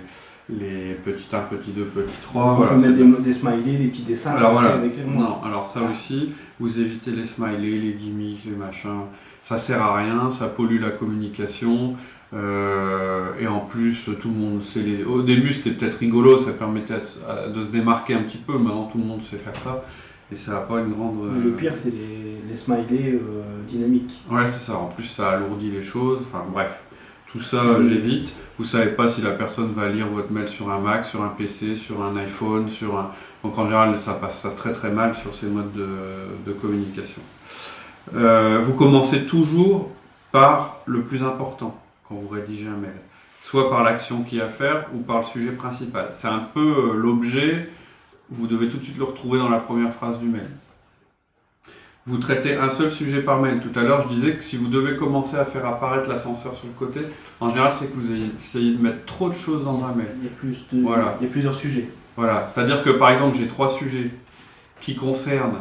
les 0.55 0.93
petits 0.95 1.27
1, 1.33 1.39
petit 1.41 1.71
2, 1.71 1.83
petit 1.83 2.21
3. 2.23 2.43
on 2.43 2.55
voilà, 2.55 2.73
peut 2.73 2.79
mettre 2.79 2.95
des, 2.95 3.23
des 3.23 3.33
smileys, 3.33 3.77
des 3.77 3.87
petits 3.87 4.03
dessins. 4.03 4.31
alors 4.31 4.53
voilà, 4.53 4.77
non, 5.07 5.41
alors 5.43 5.65
ça 5.65 5.81
aussi, 5.91 6.31
vous 6.59 6.79
évitez 6.79 7.11
les 7.11 7.25
smileys, 7.25 7.79
les 7.79 7.93
gimmicks, 7.93 8.45
les 8.45 8.55
machins, 8.55 9.05
ça 9.41 9.57
sert 9.57 9.81
à 9.81 9.97
rien, 9.97 10.31
ça 10.31 10.47
pollue 10.47 10.81
la 10.81 10.91
communication, 10.91 11.95
euh, 12.33 13.31
et 13.39 13.47
en 13.47 13.61
plus, 13.61 14.05
tout 14.19 14.29
le 14.29 14.35
monde 14.35 14.63
sait 14.63 14.81
les... 14.81 15.03
Au 15.03 15.21
début, 15.21 15.53
c'était 15.53 15.71
peut-être 15.71 15.97
rigolo, 15.97 16.37
ça 16.37 16.53
permettait 16.53 16.95
de 16.95 17.63
se 17.63 17.69
démarquer 17.69 18.13
un 18.13 18.23
petit 18.23 18.37
peu, 18.37 18.57
maintenant 18.57 18.85
tout 18.85 18.97
le 18.97 19.05
monde 19.05 19.23
sait 19.23 19.37
faire 19.37 19.59
ça, 19.59 19.83
et 20.31 20.35
ça 20.35 20.51
n'a 20.51 20.59
pas 20.59 20.79
une 20.79 20.91
grande... 20.91 21.17
Mais 21.33 21.43
Le 21.43 21.51
pire, 21.51 21.73
c'est 21.75 21.91
les, 21.91 22.29
les 22.49 22.57
smileys 22.57 23.13
euh, 23.13 23.41
dynamiques. 23.67 24.21
Ouais, 24.29 24.47
c'est 24.47 24.71
ça. 24.71 24.77
En 24.77 24.87
plus, 24.87 25.05
ça 25.05 25.31
alourdit 25.31 25.71
les 25.71 25.83
choses. 25.83 26.19
Enfin, 26.21 26.43
bref. 26.51 26.83
Tout 27.31 27.41
ça, 27.41 27.63
Mhm. 27.63 27.89
j'évite. 27.89 28.29
Vous 28.57 28.65
savez 28.65 28.91
pas 28.91 29.07
si 29.07 29.21
la 29.21 29.31
personne 29.31 29.71
va 29.73 29.87
lire 29.87 30.07
votre 30.07 30.31
mail 30.31 30.49
sur 30.49 30.69
un 30.69 30.79
Mac, 30.79 31.05
sur 31.05 31.21
un 31.23 31.29
PC, 31.29 31.75
sur 31.75 32.03
un 32.03 32.15
iPhone, 32.17 32.69
sur 32.69 32.97
un... 32.97 33.11
Donc, 33.43 33.57
en 33.57 33.65
général, 33.65 33.97
ça 33.99 34.13
passe 34.15 34.39
ça 34.41 34.51
très 34.51 34.73
très 34.73 34.89
mal 34.91 35.15
sur 35.15 35.33
ces 35.33 35.45
modes 35.45 35.71
de, 35.73 35.87
de 36.45 36.51
communication. 36.53 37.21
Euh, 38.15 38.59
vous 38.63 38.73
commencez 38.73 39.25
toujours 39.25 39.91
par 40.31 40.77
le 40.85 41.03
plus 41.03 41.23
important 41.23 41.79
quand 42.07 42.15
vous 42.15 42.27
rédigez 42.27 42.67
un 42.67 42.77
mail. 42.77 42.95
Soit 43.41 43.69
par 43.69 43.83
l'action 43.83 44.23
qu'il 44.23 44.39
y 44.39 44.41
a 44.41 44.45
à 44.45 44.49
faire 44.49 44.87
ou 44.93 44.99
par 44.99 45.19
le 45.19 45.23
sujet 45.25 45.51
principal. 45.51 46.09
C'est 46.15 46.27
un 46.27 46.43
peu 46.53 46.59
euh, 46.91 46.93
l'objet. 46.95 47.69
Vous 48.29 48.47
devez 48.47 48.67
tout 48.69 48.77
de 48.77 48.83
suite 48.83 48.97
le 48.97 49.05
retrouver 49.05 49.39
dans 49.39 49.49
la 49.49 49.59
première 49.59 49.93
phrase 49.93 50.19
du 50.19 50.25
mail. 50.27 50.49
Vous 52.09 52.17
traitez 52.17 52.55
un 52.55 52.69
seul 52.69 52.89
sujet 52.91 53.21
par 53.21 53.39
mail. 53.39 53.59
Tout 53.59 53.77
à 53.79 53.83
l'heure, 53.83 54.01
je 54.01 54.07
disais 54.07 54.33
que 54.33 54.43
si 54.43 54.57
vous 54.57 54.67
devez 54.67 54.95
commencer 54.95 55.37
à 55.37 55.45
faire 55.45 55.63
apparaître 55.67 56.09
l'ascenseur 56.09 56.55
sur 56.55 56.65
le 56.65 56.73
côté, 56.73 57.01
en 57.39 57.49
général, 57.49 57.71
c'est 57.71 57.91
que 57.91 57.95
vous 57.95 58.11
essayez 58.35 58.73
de 58.75 58.81
mettre 58.81 59.05
trop 59.05 59.29
de 59.29 59.35
choses 59.35 59.63
dans 59.63 59.83
un 59.83 59.93
mail. 59.93 60.07
Il 60.19 60.23
y 60.23 60.27
a, 60.27 60.31
plus 60.31 60.65
de, 60.73 60.81
Voilà. 60.81 61.17
il 61.21 61.27
y 61.27 61.29
a 61.29 61.31
plusieurs 61.31 61.53
sujets. 61.53 61.87
Voilà. 62.17 62.47
C'est-à-dire 62.47 62.81
que, 62.81 62.89
par 62.89 63.11
exemple, 63.11 63.37
j'ai 63.37 63.45
trois 63.45 63.69
sujets 63.69 64.09
qui 64.81 64.95
concernent 64.95 65.59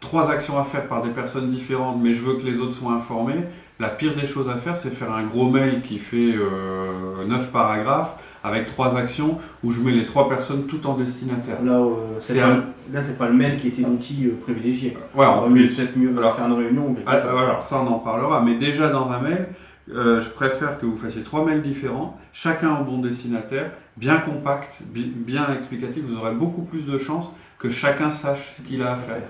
trois 0.00 0.30
actions 0.30 0.58
à 0.58 0.64
faire 0.64 0.88
par 0.88 1.02
des 1.02 1.08
personnes 1.10 1.48
différentes, 1.48 1.98
mais 2.02 2.12
je 2.12 2.22
veux 2.22 2.34
que 2.34 2.44
les 2.44 2.58
autres 2.58 2.74
soient 2.74 2.92
informés. 2.92 3.44
La 3.80 3.88
pire 3.88 4.14
des 4.14 4.26
choses 4.26 4.50
à 4.50 4.56
faire, 4.56 4.76
c'est 4.76 4.90
faire 4.90 5.12
un 5.12 5.22
gros 5.22 5.48
mail 5.48 5.80
qui 5.80 5.98
fait 5.98 6.34
euh, 6.36 7.24
9 7.26 7.50
paragraphes 7.50 8.16
avec 8.44 8.66
trois 8.66 8.96
actions 8.96 9.38
où 9.64 9.70
je 9.72 9.80
mets 9.80 9.92
les 9.92 10.06
trois 10.06 10.28
personnes 10.28 10.66
tout 10.66 10.86
en 10.86 10.94
destinataire. 10.94 11.62
Là, 11.62 11.72
euh, 11.72 11.94
C'est 12.20 12.40
un- 12.40 12.64
là, 12.92 13.02
c'est 13.02 13.18
pas 13.18 13.28
le 13.28 13.34
mail 13.34 13.58
qui 13.58 13.68
était 13.68 13.82
l'outil 13.82 14.26
euh, 14.26 14.38
privilégié. 14.40 14.96
Ouais, 15.14 15.26
On 15.26 15.28
en 15.28 15.40
va 15.46 15.54
peut-être 15.54 15.96
mieux 15.96 16.16
Alors- 16.18 16.36
faire 16.36 16.46
une 16.46 16.52
réunion. 16.54 16.94
Ah. 17.06 17.12
Alors 17.12 17.62
ça 17.62 17.80
on 17.80 17.86
en 17.92 17.98
parlera, 17.98 18.42
mais 18.42 18.56
déjà 18.56 18.88
dans 18.90 19.10
un 19.10 19.20
mail, 19.20 19.48
euh, 19.92 20.20
je 20.20 20.28
préfère 20.30 20.78
que 20.78 20.86
vous 20.86 20.98
fassiez 20.98 21.22
trois 21.22 21.44
mails 21.44 21.62
différents, 21.62 22.18
chacun 22.32 22.76
au 22.80 22.84
bon 22.84 22.98
destinataire, 22.98 23.70
bien 23.96 24.18
compact, 24.18 24.82
bi- 24.86 25.12
bien 25.14 25.52
explicatif, 25.54 26.04
vous 26.04 26.18
aurez 26.18 26.34
beaucoup 26.34 26.62
plus 26.62 26.86
de 26.86 26.98
chances 26.98 27.32
que 27.58 27.68
chacun 27.70 28.10
sache 28.10 28.52
ce 28.56 28.62
qu'il 28.62 28.82
a 28.82 28.92
à 28.92 28.96
faire. 28.96 29.22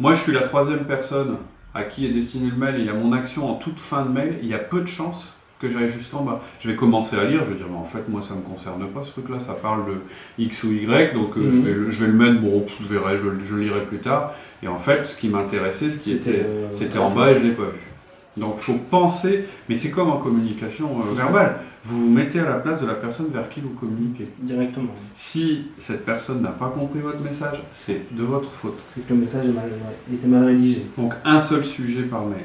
Moi 0.00 0.14
je 0.14 0.22
suis 0.22 0.32
la 0.32 0.42
troisième 0.42 0.84
personne 0.84 1.36
à 1.74 1.84
qui 1.84 2.04
est 2.06 2.10
destiné 2.12 2.50
le 2.50 2.56
mail, 2.56 2.76
et 2.76 2.80
il 2.80 2.86
y 2.86 2.88
a 2.88 2.94
mon 2.94 3.12
action 3.12 3.48
en 3.48 3.54
toute 3.54 3.78
fin 3.78 4.04
de 4.04 4.10
mail, 4.10 4.38
il 4.42 4.48
y 4.48 4.54
a 4.54 4.58
peu 4.58 4.80
de 4.80 4.86
chances 4.88 5.26
que 5.60 5.68
j'aille 5.68 5.90
jusqu'en 5.90 6.22
bas. 6.22 6.40
Je 6.60 6.70
vais 6.70 6.76
commencer 6.76 7.16
à 7.16 7.24
lire, 7.24 7.42
je 7.44 7.50
vais 7.50 7.56
dire, 7.56 7.66
mais 7.70 7.76
en 7.78 7.84
fait, 7.84 8.08
moi, 8.08 8.22
ça 8.26 8.34
me 8.34 8.40
concerne 8.40 8.84
pas 8.88 9.02
ce 9.02 9.12
truc-là, 9.12 9.38
ça 9.40 9.52
parle 9.52 9.86
de 9.86 9.94
X 10.42 10.64
ou 10.64 10.72
Y, 10.72 11.12
donc 11.14 11.36
euh, 11.36 11.50
je, 11.50 11.56
Mhm. 11.56 11.64
vais, 11.64 11.72
le- 11.74 11.90
je 11.90 12.00
vais 12.00 12.06
le 12.06 12.14
mettre, 12.14 12.40
bon, 12.40 12.66
je 12.80 12.86
verrai, 12.92 13.16
je, 13.16 13.28
je 13.46 13.54
lirai 13.56 13.82
plus 13.84 13.98
tard. 13.98 14.32
Et 14.62 14.68
en 14.68 14.78
fait, 14.78 15.04
ce 15.06 15.16
qui 15.16 15.28
m'intéressait, 15.28 15.90
ce 15.90 15.98
qui 15.98 16.12
C'était, 16.12 16.30
était, 16.30 16.46
euh, 16.46 16.68
c'était 16.72 16.98
en 16.98 17.10
bas 17.10 17.30
et 17.32 17.36
je 17.36 17.42
l'ai 17.44 17.52
pas 17.52 17.64
vu. 17.64 17.78
Donc 18.36 18.54
il 18.58 18.62
faut 18.62 18.78
penser, 18.90 19.44
mais 19.68 19.74
c'est 19.76 19.90
comme 19.90 20.08
en 20.08 20.16
communication 20.18 20.88
euh, 21.00 21.14
verbale. 21.14 21.58
Vous 21.82 22.04
vous 22.06 22.10
mettez 22.10 22.38
à 22.40 22.44
la 22.48 22.56
place 22.56 22.80
de 22.80 22.86
la 22.86 22.94
personne 22.94 23.28
vers 23.32 23.48
qui 23.48 23.60
vous 23.60 23.70
communiquez. 23.70 24.28
Directement. 24.38 24.92
Si 25.14 25.68
cette 25.78 26.04
personne 26.04 26.40
n'a 26.42 26.50
pas 26.50 26.68
compris 26.68 27.00
votre 27.00 27.20
message, 27.20 27.58
c'est 27.72 28.14
de 28.14 28.22
votre 28.22 28.50
faute. 28.50 28.78
C'est 28.94 29.06
que 29.06 29.14
le 29.14 29.20
message 29.20 29.46
était 30.12 30.26
mal 30.28 30.44
rédigé. 30.44 30.82
Donc 30.96 31.12
un 31.24 31.38
seul 31.38 31.64
sujet 31.64 32.02
par 32.02 32.24
mail. 32.26 32.44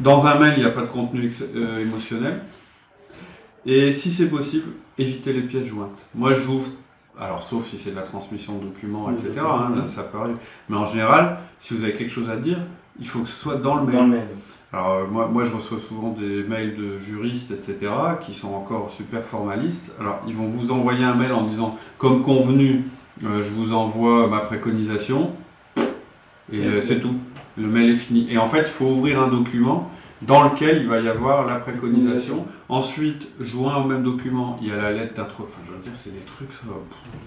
Dans 0.00 0.26
un 0.26 0.38
mail, 0.38 0.54
il 0.56 0.60
n'y 0.60 0.68
a 0.68 0.70
pas 0.70 0.82
de 0.82 0.86
contenu 0.86 1.30
euh, 1.56 1.82
émotionnel. 1.82 2.40
Et 3.66 3.92
si 3.92 4.10
c'est 4.10 4.28
possible, 4.28 4.70
évitez 4.96 5.32
les 5.32 5.42
pièces 5.42 5.66
jointes. 5.66 5.98
Moi, 6.14 6.32
j'ouvre, 6.34 6.68
alors 7.18 7.42
sauf 7.42 7.66
si 7.66 7.76
c'est 7.76 7.90
de 7.90 7.96
la 7.96 8.02
transmission 8.02 8.58
de 8.58 8.64
documents, 8.64 9.10
etc. 9.10 9.32
Hein, 9.44 9.74
ça 9.88 10.04
peut 10.04 10.18
arriver. 10.18 10.38
Mais 10.68 10.76
en 10.76 10.86
général, 10.86 11.38
si 11.58 11.74
vous 11.74 11.82
avez 11.82 11.94
quelque 11.94 12.12
chose 12.12 12.30
à 12.30 12.36
dire, 12.36 12.58
il 13.00 13.08
faut 13.08 13.20
que 13.20 13.28
ce 13.28 13.36
soit 13.36 13.56
dans 13.56 13.74
le 13.74 13.86
mail. 13.86 13.94
Dans 13.96 14.02
le 14.02 14.08
mail. 14.08 14.28
Alors 14.72 14.92
euh, 14.92 15.06
moi, 15.06 15.26
moi, 15.26 15.42
je 15.42 15.52
reçois 15.52 15.80
souvent 15.80 16.10
des 16.10 16.44
mails 16.44 16.76
de 16.76 16.98
juristes, 17.00 17.50
etc., 17.50 17.90
qui 18.20 18.34
sont 18.34 18.54
encore 18.54 18.92
super 18.96 19.22
formalistes. 19.22 19.92
Alors 19.98 20.20
ils 20.28 20.34
vont 20.34 20.46
vous 20.46 20.70
envoyer 20.70 21.04
un 21.04 21.14
mail 21.14 21.32
en 21.32 21.42
disant, 21.42 21.76
comme 21.96 22.22
convenu, 22.22 22.84
euh, 23.24 23.42
je 23.42 23.50
vous 23.50 23.74
envoie 23.74 24.28
ma 24.28 24.40
préconisation, 24.40 25.32
et 26.52 26.80
c'est 26.80 27.00
tout. 27.00 27.14
Le 27.58 27.66
mail 27.66 27.90
est 27.90 27.96
fini. 27.96 28.28
Et 28.30 28.38
en 28.38 28.48
fait, 28.48 28.60
il 28.60 28.64
faut 28.66 28.86
ouvrir 28.86 29.20
un 29.20 29.28
document 29.28 29.90
dans 30.22 30.42
lequel 30.42 30.78
il 30.78 30.88
va 30.88 31.00
y 31.00 31.08
avoir 31.08 31.46
la 31.46 31.56
préconisation. 31.56 32.44
Ensuite, 32.68 33.28
joint 33.40 33.76
au 33.76 33.84
même 33.86 34.02
document, 34.02 34.58
il 34.60 34.68
y 34.68 34.72
a 34.72 34.76
la 34.76 34.92
lettre 34.92 35.14
d'intro. 35.14 35.44
Enfin, 35.44 35.60
je 35.66 35.72
veux 35.72 35.78
dire, 35.78 35.92
c'est 35.94 36.10
des 36.10 36.24
trucs. 36.26 36.52
Ça... 36.52 36.66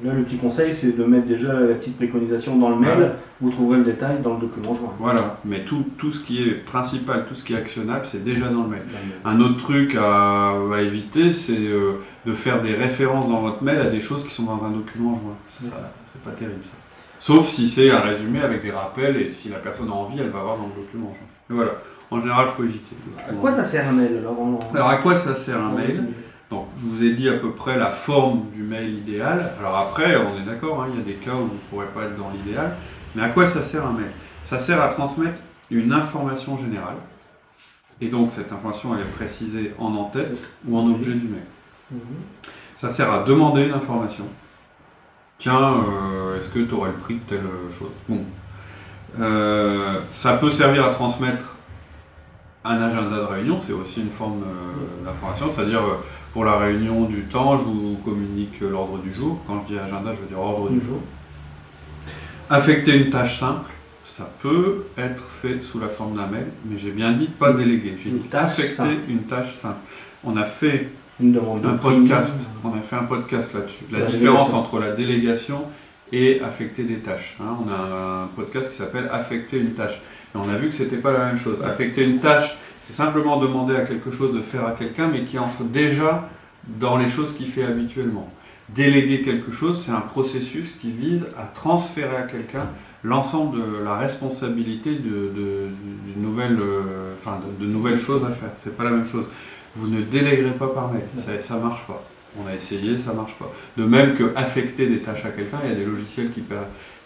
Là, 0.04 0.14
le 0.14 0.24
petit 0.24 0.38
conseil, 0.38 0.74
c'est 0.74 0.96
de 0.96 1.04
mettre 1.04 1.26
déjà 1.26 1.54
la 1.54 1.74
petite 1.76 1.98
préconisation 1.98 2.58
dans 2.58 2.70
le 2.70 2.76
mail. 2.76 3.14
Vous 3.40 3.50
trouverez 3.50 3.80
le 3.80 3.86
détail 3.86 4.18
dans 4.22 4.36
le 4.36 4.42
document 4.42 4.76
joint. 4.76 4.94
Voilà, 5.00 5.40
mais 5.46 5.64
tout, 5.64 5.86
tout 5.98 6.12
ce 6.12 6.24
qui 6.24 6.44
est 6.44 6.52
principal, 6.52 7.26
tout 7.28 7.34
ce 7.34 7.44
qui 7.44 7.54
est 7.54 7.58
actionnable, 7.58 8.06
c'est 8.06 8.24
déjà 8.24 8.50
dans 8.50 8.64
le 8.64 8.70
mail. 8.70 8.84
Un 9.26 9.40
autre 9.40 9.58
truc 9.58 9.96
à, 9.96 10.54
éviter, 10.82 11.32
c'est 11.32 11.58
euh, 11.58 12.02
de 12.26 12.34
faire 12.34 12.62
des 12.62 12.74
références 12.74 13.28
dans 13.28 13.42
votre 13.42 13.64
mail 13.64 13.80
à 13.80 13.90
des 13.90 14.02
choses 14.02 14.26
qui 14.26 14.34
sont 14.34 14.44
dans 14.44 14.64
un 14.64 14.72
document 14.72 15.14
joint. 15.16 15.38
C'est 15.48 15.72
pas 16.24 16.32
terrible 16.32 16.62
ça. 16.64 16.78
Sauf 17.22 17.50
si 17.50 17.70
c'est 17.70 17.92
un 17.92 18.00
résumé 18.00 18.42
avec 18.42 18.64
des 18.64 18.72
rappels 18.72 19.16
et 19.18 19.30
si 19.30 19.50
la 19.50 19.60
personne 19.60 19.90
a 19.90 19.94
envie, 19.94 20.20
elle 20.20 20.32
va 20.32 20.42
voir 20.42 20.58
dans 20.58 20.72
le 20.76 20.82
document 20.82 21.14
joint. 21.14 21.56
voilà. 21.56 21.74
En 22.10 22.20
général, 22.20 22.48
il 22.50 22.52
faut 22.52 22.64
éviter. 22.64 22.96
À 23.30 23.32
quoi 23.34 23.52
ça 23.52 23.64
sert 23.64 23.88
un 23.88 23.92
mail 23.92 24.18
alors, 24.18 24.36
alors 24.74 24.90
à 24.90 24.98
quoi 24.98 25.16
ça 25.16 25.36
sert 25.36 25.62
un 25.62 25.72
mail 25.72 26.04
Donc, 26.50 26.66
je 26.82 26.90
vous 26.90 27.04
ai 27.04 27.14
dit 27.14 27.30
à 27.30 27.34
peu 27.34 27.52
près 27.52 27.78
la 27.78 27.92
forme 27.92 28.50
du 28.56 28.64
mail 28.64 28.90
idéal. 28.90 29.52
Alors 29.60 29.78
après, 29.78 30.16
on 30.18 30.42
est 30.42 30.52
d'accord, 30.52 30.82
hein, 30.82 30.88
il 30.92 30.98
y 30.98 31.02
a 31.04 31.06
des 31.06 31.14
cas 31.24 31.36
où 31.36 31.46
vous 31.46 31.54
ne 31.54 31.60
pourrez 31.70 31.86
pas 31.94 32.06
être 32.06 32.18
dans 32.18 32.32
l'idéal. 32.32 32.76
Mais 33.14 33.22
à 33.22 33.30
quoi 33.30 33.48
ça 33.48 33.64
sert 33.64 33.86
un 33.86 33.94
mail? 33.94 34.10
Ça 34.42 34.58
sert 34.58 34.82
à 34.82 34.90
transmettre 34.90 35.38
une 35.70 35.94
information 35.94 36.58
générale. 36.58 36.98
Et 38.02 38.08
donc, 38.08 38.32
cette 38.32 38.52
information, 38.52 38.96
elle 38.96 39.02
est 39.02 39.12
précisée 39.12 39.76
en 39.78 39.94
en-tête 39.94 40.40
ou 40.68 40.76
en 40.76 40.90
objet 40.90 41.14
du 41.14 41.28
mail. 41.28 41.46
Mhm. 41.92 42.00
Ça 42.76 42.90
sert 42.90 43.14
à 43.14 43.24
demander 43.26 43.68
une 43.68 43.74
information. 43.74 44.26
Tiens, 45.42 45.60
euh, 45.60 46.38
est-ce 46.38 46.50
que 46.52 46.60
tu 46.60 46.76
aurais 46.76 46.92
le 46.92 46.98
prix 46.98 47.16
de 47.16 47.22
telle 47.22 47.50
chose? 47.76 47.90
Bon. 48.08 48.24
Euh, 49.20 50.00
ça 50.12 50.34
peut 50.34 50.52
servir 50.52 50.86
à 50.86 50.92
transmettre 50.92 51.56
un 52.64 52.80
agenda 52.80 53.16
de 53.16 53.22
réunion, 53.24 53.60
c'est 53.60 53.74
aussi 53.74 54.02
une 54.02 54.12
forme 54.12 54.44
euh, 54.44 55.04
d'information, 55.04 55.50
c'est-à-dire 55.50 55.82
euh, 55.82 55.98
pour 56.32 56.46
la 56.46 56.58
réunion 56.58 57.06
du 57.06 57.24
temps, 57.24 57.58
je 57.58 57.64
vous 57.64 58.00
communique 58.06 58.62
l'ordre 58.62 59.00
du 59.00 59.12
jour. 59.12 59.40
Quand 59.48 59.64
je 59.68 59.74
dis 59.74 59.80
agenda, 59.80 60.14
je 60.14 60.20
veux 60.20 60.28
dire 60.28 60.40
ordre 60.40 60.70
du 60.70 60.80
jour. 60.80 61.00
Affecter 62.48 63.04
une 63.04 63.10
tâche 63.10 63.40
simple, 63.40 63.72
ça 64.06 64.32
peut 64.44 64.86
être 64.96 65.24
fait 65.24 65.64
sous 65.64 65.80
la 65.80 65.88
forme 65.88 66.18
d'un 66.18 66.28
mail, 66.28 66.50
mais 66.66 66.78
j'ai 66.78 66.92
bien 66.92 67.14
dit 67.14 67.26
pas 67.26 67.52
déléguer. 67.52 67.96
J'ai 67.98 68.12
dit 68.12 68.22
affecter 68.32 69.00
une 69.10 69.24
tâche 69.24 69.56
simple. 69.56 69.80
On 70.24 70.38
a 70.38 70.44
fait 70.46 70.92
un 71.22 71.78
podcast, 71.78 72.38
on 72.64 72.70
a 72.70 72.82
fait 72.82 72.96
un 72.96 73.04
podcast 73.04 73.54
là-dessus. 73.54 73.86
La, 73.92 74.02
différence 74.02 74.54
entre 74.54 74.80
la 74.80 74.92
délégation 74.92 75.64
et 76.12 76.42
affecter 76.42 76.84
des 76.84 77.00
tâches. 77.00 77.38
Hein. 77.40 77.58
On 77.66 77.70
a 77.70 78.24
un 78.24 78.28
podcast 78.36 78.70
qui 78.70 78.76
s'appelle 78.76 79.10
affecter 79.12 79.60
une 79.60 79.74
tâche 79.74 80.02
on 80.36 80.50
a 80.50 80.58
vu 80.58 80.70
que 80.70 80.76
c'était 80.76 80.98
pas 80.98 81.12
la 81.12 81.26
même 81.26 81.38
chose. 81.38 81.58
Affecter 81.64 82.06
une 82.06 82.20
tâche, 82.20 82.58
c'est 82.82 82.94
simplement 82.94 83.40
demander 83.40 83.76
à 83.76 83.82
quelque 83.82 84.12
chose 84.12 84.34
de 84.34 84.42
faire 84.42 84.66
à 84.66 84.72
quelqu'un, 84.72 85.08
mais 85.08 85.26
qui 85.26 85.38
entre 85.38 85.64
déjà 85.64 86.30
dans 86.80 86.98
les 86.98 87.10
choses 87.10 87.36
qu'il 87.36 87.48
fait 87.48 87.64
habituellement. 87.64 88.32
Déléguer 88.70 89.24
quelque 89.24 89.52
chose, 89.52 89.84
c'est 89.84 89.92
un 89.92 90.02
processus 90.02 90.74
qui 90.80 90.92
vise 90.92 91.28
à 91.38 91.44
transférer 91.44 92.16
à 92.16 92.24
quelqu'un 92.24 92.66
l'ensemble 93.04 93.58
de 93.58 93.84
la 93.84 93.98
responsabilité 93.98 94.96
de, 94.96 95.32
nouvelles, 96.16 96.60
euh, 96.62 97.16
de, 97.60 97.66
nouvelles 97.66 98.00
choses 98.00 98.24
à 98.24 98.30
faire. 98.30 98.52
C'est 98.56 98.78
pas 98.78 98.84
la 98.84 98.92
même 98.92 99.08
chose. 99.08 99.26
Vous 99.76 99.88
ne 99.88 100.02
déléguerez 100.02 100.52
pas 100.52 100.68
par 100.68 100.92
mail, 100.92 101.04
ça, 101.42 101.56
ne 101.56 101.62
marche 101.62 101.86
pas. 101.88 102.04
On 102.42 102.48
a 102.48 102.54
essayé, 102.54 102.98
ça 102.98 103.14
marche 103.14 103.36
pas. 103.36 103.52
De 103.78 103.86
même 103.86 104.16
que 104.16 104.34
affecter 104.36 104.88
des 104.88 105.00
tâches 105.00 105.26
à 105.26 105.30
quelqu'un, 105.30 105.58
il 105.64 105.70
y 105.70 105.74
a 105.74 105.76
des 105.76 105.86
logiciels 105.86 106.32
qui, 106.32 106.44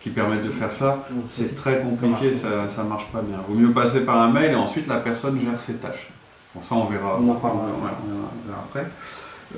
qui 0.02 0.10
permettent 0.10 0.44
de 0.44 0.52
faire 0.52 0.72
ça, 0.72 1.08
c'est 1.30 1.56
très 1.56 1.82
compliqué, 1.82 2.36
ça 2.36 2.84
ne 2.84 2.90
marche 2.90 3.08
pas 3.12 3.22
bien. 3.22 3.38
Il 3.48 3.54
vaut 3.54 3.60
mieux 3.60 3.74
passer 3.74 4.02
par 4.02 4.22
un 4.22 4.32
mail 4.32 4.52
et 4.52 4.56
ensuite 4.56 4.88
la 4.88 4.98
personne 4.98 5.40
gère 5.40 5.60
ses 5.60 5.76
tâches. 5.76 6.10
Bon, 6.54 6.62
ça 6.62 6.76
on 6.76 6.86
verra, 6.86 7.20
on, 7.20 7.32
après. 7.34 8.88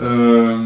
Euh, 0.02 0.66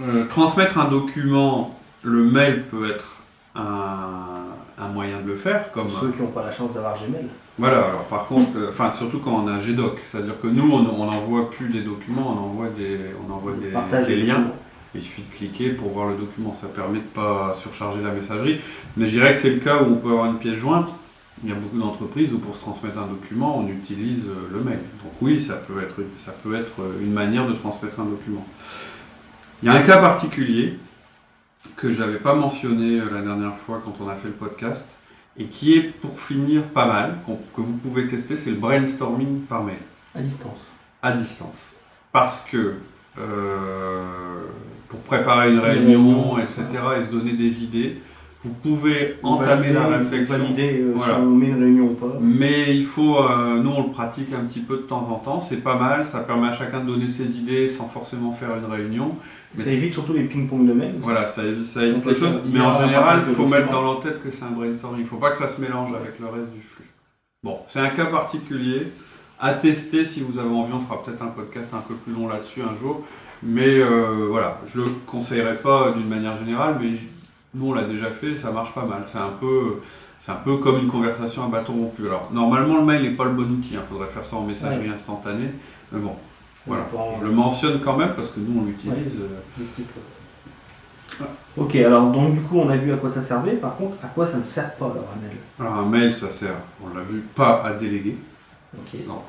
euh, 0.00 0.26
transmettre 0.28 0.78
un 0.78 0.88
document, 0.88 1.78
le 2.02 2.24
mail 2.24 2.64
peut 2.64 2.90
être 2.90 3.22
un, 3.54 4.39
moyen 4.88 5.20
de 5.20 5.26
le 5.26 5.36
faire. 5.36 5.70
Comme 5.72 5.88
ceux 5.88 6.10
qui 6.10 6.22
n'ont 6.22 6.28
pas 6.28 6.44
la 6.44 6.50
chance 6.50 6.72
d'avoir 6.72 6.94
Gmail. 6.96 7.26
Voilà, 7.58 7.78
alors 7.88 8.04
par 8.04 8.26
contre, 8.26 8.56
euh, 8.56 8.70
enfin 8.70 8.90
surtout 8.90 9.18
quand 9.18 9.44
on 9.44 9.46
a 9.46 9.58
GDoc, 9.58 9.98
c'est-à-dire 10.06 10.40
que 10.40 10.46
nous 10.46 10.72
on 10.72 10.82
n'envoie 10.82 11.50
plus 11.50 11.68
des 11.68 11.80
documents, 11.80 12.34
on 12.34 12.50
envoie 12.50 12.68
des, 12.68 12.98
on 13.26 13.32
envoie 13.32 13.52
des 13.52 14.16
liens. 14.16 14.44
Il 14.94 15.02
suffit 15.02 15.22
de 15.22 15.36
cliquer 15.36 15.70
pour 15.70 15.90
voir 15.90 16.08
le 16.08 16.16
document. 16.16 16.54
Ça 16.54 16.66
permet 16.66 16.98
de 16.98 17.04
ne 17.04 17.24
pas 17.24 17.54
surcharger 17.54 18.02
la 18.02 18.10
messagerie. 18.10 18.60
Mais 18.96 19.06
je 19.06 19.12
dirais 19.12 19.32
que 19.32 19.38
c'est 19.38 19.50
le 19.50 19.60
cas 19.60 19.82
où 19.82 19.92
on 19.92 19.96
peut 19.96 20.10
avoir 20.10 20.26
une 20.26 20.38
pièce 20.38 20.56
jointe. 20.56 20.88
Il 21.44 21.48
y 21.48 21.52
a 21.52 21.54
beaucoup 21.54 21.78
d'entreprises 21.78 22.32
où 22.32 22.38
pour 22.38 22.56
se 22.56 22.62
transmettre 22.62 22.98
un 22.98 23.06
document, 23.06 23.58
on 23.58 23.68
utilise 23.68 24.24
euh, 24.26 24.48
le 24.52 24.60
mail. 24.60 24.80
Donc 25.02 25.12
oui, 25.22 25.40
ça 25.40 25.54
peut 25.54 25.80
être, 25.80 25.94
ça 26.18 26.32
peut 26.32 26.54
être 26.54 26.80
une 27.00 27.12
manière 27.12 27.46
de 27.46 27.52
transmettre 27.52 28.00
un 28.00 28.04
document. 28.04 28.44
Il 29.62 29.66
y 29.66 29.68
a 29.70 29.74
un 29.74 29.82
cas 29.82 29.98
particulier 29.98 30.78
que 31.80 31.92
je 31.92 32.00
n'avais 32.00 32.18
pas 32.18 32.34
mentionné 32.34 33.00
euh, 33.00 33.10
la 33.12 33.22
dernière 33.22 33.56
fois 33.56 33.80
quand 33.84 33.94
on 34.04 34.08
a 34.08 34.14
fait 34.14 34.28
le 34.28 34.34
podcast 34.34 34.88
et 35.38 35.44
qui 35.44 35.74
est 35.74 35.82
pour 35.82 36.18
finir 36.20 36.62
pas 36.64 36.86
mal, 36.86 37.14
que 37.26 37.60
vous 37.60 37.76
pouvez 37.78 38.06
tester, 38.06 38.36
c'est 38.36 38.50
le 38.50 38.56
brainstorming 38.56 39.40
par 39.42 39.64
mail. 39.64 39.76
À 40.14 40.20
distance. 40.20 40.58
À 41.02 41.12
distance. 41.12 41.70
Parce 42.12 42.42
que 42.50 42.74
euh, 43.18 44.44
pour 44.88 45.00
préparer 45.00 45.52
une 45.52 45.60
réunion, 45.60 46.36
etc., 46.38 46.64
et 46.98 47.04
se 47.04 47.10
donner 47.10 47.32
des 47.32 47.64
idées. 47.64 47.96
Vous 48.42 48.52
pouvez 48.54 49.18
entamer 49.22 49.72
la 49.72 49.86
réflexion. 49.86 50.38
Valider 50.38 50.82
euh, 50.82 50.94
si 50.94 51.10
on 51.10 51.26
met 51.26 51.48
une 51.48 51.62
réunion 51.62 51.84
ou 51.84 51.94
pas. 51.94 52.18
Mais 52.20 52.74
il 52.74 52.84
faut, 52.84 53.18
euh, 53.18 53.62
nous 53.62 53.70
on 53.70 53.86
le 53.88 53.92
pratique 53.92 54.32
un 54.32 54.44
petit 54.46 54.60
peu 54.60 54.78
de 54.78 54.82
temps 54.82 55.10
en 55.10 55.16
temps, 55.16 55.40
c'est 55.40 55.58
pas 55.58 55.76
mal, 55.76 56.06
ça 56.06 56.20
permet 56.20 56.48
à 56.48 56.52
chacun 56.52 56.80
de 56.80 56.86
donner 56.86 57.08
ses 57.08 57.36
idées 57.36 57.68
sans 57.68 57.86
forcément 57.86 58.32
faire 58.32 58.56
une 58.56 58.70
réunion. 58.70 59.14
Mais 59.54 59.64
ça 59.64 59.70
évite 59.70 59.94
surtout 59.94 60.12
les 60.12 60.24
ping-pong 60.24 60.66
de 60.66 60.72
mail. 60.72 60.94
Voilà, 61.00 61.26
ça 61.26 61.44
évite, 61.44 61.66
ça 61.66 61.84
évite 61.84 62.06
les 62.06 62.14
choses. 62.14 62.40
Mais 62.52 62.60
en 62.60 62.72
général, 62.72 63.22
il 63.26 63.34
faut 63.34 63.46
mettre 63.46 63.70
dans 63.70 63.82
l'entête 63.82 64.22
que 64.22 64.30
c'est 64.30 64.44
un 64.44 64.50
brainstorming. 64.50 65.00
Il 65.00 65.04
ne 65.04 65.08
faut 65.08 65.16
pas 65.16 65.30
que 65.30 65.38
ça 65.38 65.48
se 65.48 65.60
mélange 65.60 65.92
avec 65.94 66.20
le 66.20 66.26
reste 66.26 66.52
du 66.52 66.60
flux. 66.60 66.88
Bon, 67.42 67.58
c'est 67.68 67.80
un 67.80 67.88
cas 67.90 68.06
particulier 68.06 68.86
à 69.40 69.54
tester 69.54 70.04
si 70.04 70.20
vous 70.20 70.38
avez 70.38 70.50
envie. 70.50 70.72
On 70.72 70.80
fera 70.80 71.02
peut-être 71.02 71.22
un 71.22 71.28
podcast 71.28 71.74
un 71.74 71.80
peu 71.80 71.94
plus 71.94 72.12
long 72.12 72.28
là-dessus 72.28 72.62
un 72.62 72.78
jour. 72.80 73.04
Mais 73.42 73.80
euh, 73.80 74.26
voilà, 74.28 74.60
je 74.66 74.80
ne 74.80 74.84
le 74.84 74.90
conseillerais 75.06 75.56
pas 75.56 75.92
d'une 75.92 76.08
manière 76.08 76.36
générale, 76.36 76.76
mais 76.80 76.90
nous 77.54 77.70
on 77.70 77.72
l'a 77.72 77.84
déjà 77.84 78.10
fait, 78.10 78.36
ça 78.36 78.50
marche 78.50 78.74
pas 78.74 78.84
mal. 78.84 79.04
C'est 79.10 79.18
un 79.18 79.32
peu, 79.40 79.80
c'est 80.18 80.32
un 80.32 80.36
peu 80.36 80.58
comme 80.58 80.78
une 80.78 80.88
conversation 80.88 81.44
à 81.44 81.48
bâton 81.48 81.72
rompu. 81.72 82.06
Alors 82.06 82.28
normalement 82.32 82.76
le 82.76 82.84
mail 82.84 83.02
n'est 83.02 83.14
pas 83.14 83.24
le 83.24 83.30
bon 83.30 83.50
outil, 83.50 83.70
il 83.72 83.76
hein. 83.78 83.82
faudrait 83.88 84.08
faire 84.08 84.24
ça 84.24 84.36
en 84.36 84.42
messagerie 84.42 84.90
instantanée. 84.90 85.48
Mais 85.92 86.00
bon, 86.00 86.14
voilà, 86.70 86.86
je 87.18 87.24
le 87.24 87.32
mentionne 87.32 87.80
quand 87.80 87.96
même 87.96 88.14
parce 88.14 88.28
que 88.28 88.40
nous 88.40 88.60
on 88.60 88.64
l'utilise. 88.64 89.18
Euh, 89.20 91.24
ok, 91.56 91.74
alors 91.76 92.12
donc 92.12 92.34
du 92.34 92.40
coup 92.42 92.58
on 92.58 92.70
a 92.70 92.76
vu 92.76 92.92
à 92.92 92.96
quoi 92.96 93.10
ça 93.10 93.24
servait, 93.24 93.52
par 93.52 93.76
contre 93.76 93.96
à 94.04 94.06
quoi 94.06 94.26
ça 94.26 94.36
ne 94.36 94.44
sert 94.44 94.74
pas 94.76 94.86
alors 94.86 95.08
un 95.16 95.20
mail? 95.20 95.36
Alors 95.58 95.74
un 95.74 95.86
mail 95.86 96.14
ça 96.14 96.30
sert, 96.30 96.54
on 96.82 96.96
l'a 96.96 97.02
vu, 97.02 97.24
pas 97.34 97.62
à 97.64 97.72
déléguer. 97.72 98.16
Donc, 98.72 98.84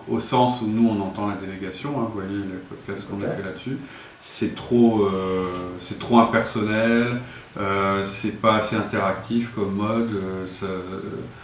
au 0.07 0.19
sens 0.19 0.61
où 0.61 0.67
nous 0.67 0.87
on 0.87 1.01
entend 1.01 1.27
la 1.27 1.35
délégation, 1.35 1.99
hein, 1.99 2.07
vous 2.07 2.21
voyez 2.21 2.37
le 2.37 2.59
podcast 2.59 3.07
qu'on 3.09 3.23
a 3.23 3.27
fait 3.27 3.43
là-dessus, 3.43 3.79
c'est 4.21 4.55
trop, 4.55 5.01
euh, 5.05 5.47
c'est 5.79 5.97
trop 5.97 6.19
impersonnel, 6.19 7.19
euh, 7.59 8.03
c'est 8.05 8.39
pas 8.39 8.57
assez 8.57 8.75
interactif 8.75 9.53
comme 9.55 9.73
mode. 9.73 10.11
Euh, 10.13 10.45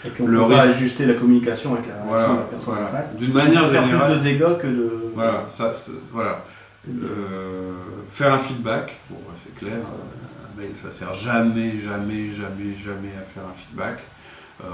et 0.05 0.09
puis 0.09 0.23
on 0.23 0.27
le 0.27 0.37
peut 0.37 0.49
pas 0.49 0.61
ajuster 0.61 1.07
la 1.07 1.15
communication 1.15 1.73
avec 1.73 1.87
la, 1.87 1.95
voilà, 2.07 2.27
la 2.27 2.35
personne 2.35 2.75
en 2.75 2.87
face. 2.87 3.17
D'une 3.17 3.33
manière 3.33 3.69
faire 3.71 3.83
générale. 3.83 4.11
plus 4.11 4.19
de 4.19 4.23
dégâts 4.23 4.57
que 4.61 4.67
de. 4.67 5.11
Voilà, 5.15 5.45
ça, 5.49 5.71
voilà. 6.13 6.43
faire 8.11 8.33
un 8.33 8.39
feedback, 8.39 8.95
bon, 9.09 9.17
c'est 9.43 9.55
clair, 9.55 9.77
un 9.77 10.61
mail 10.61 10.71
ça 10.81 10.91
sert 10.91 11.15
jamais, 11.15 11.79
jamais, 11.79 12.29
jamais, 12.29 12.75
jamais 12.75 13.11
à 13.17 13.25
faire 13.33 13.43
un 13.43 13.57
feedback. 13.57 13.97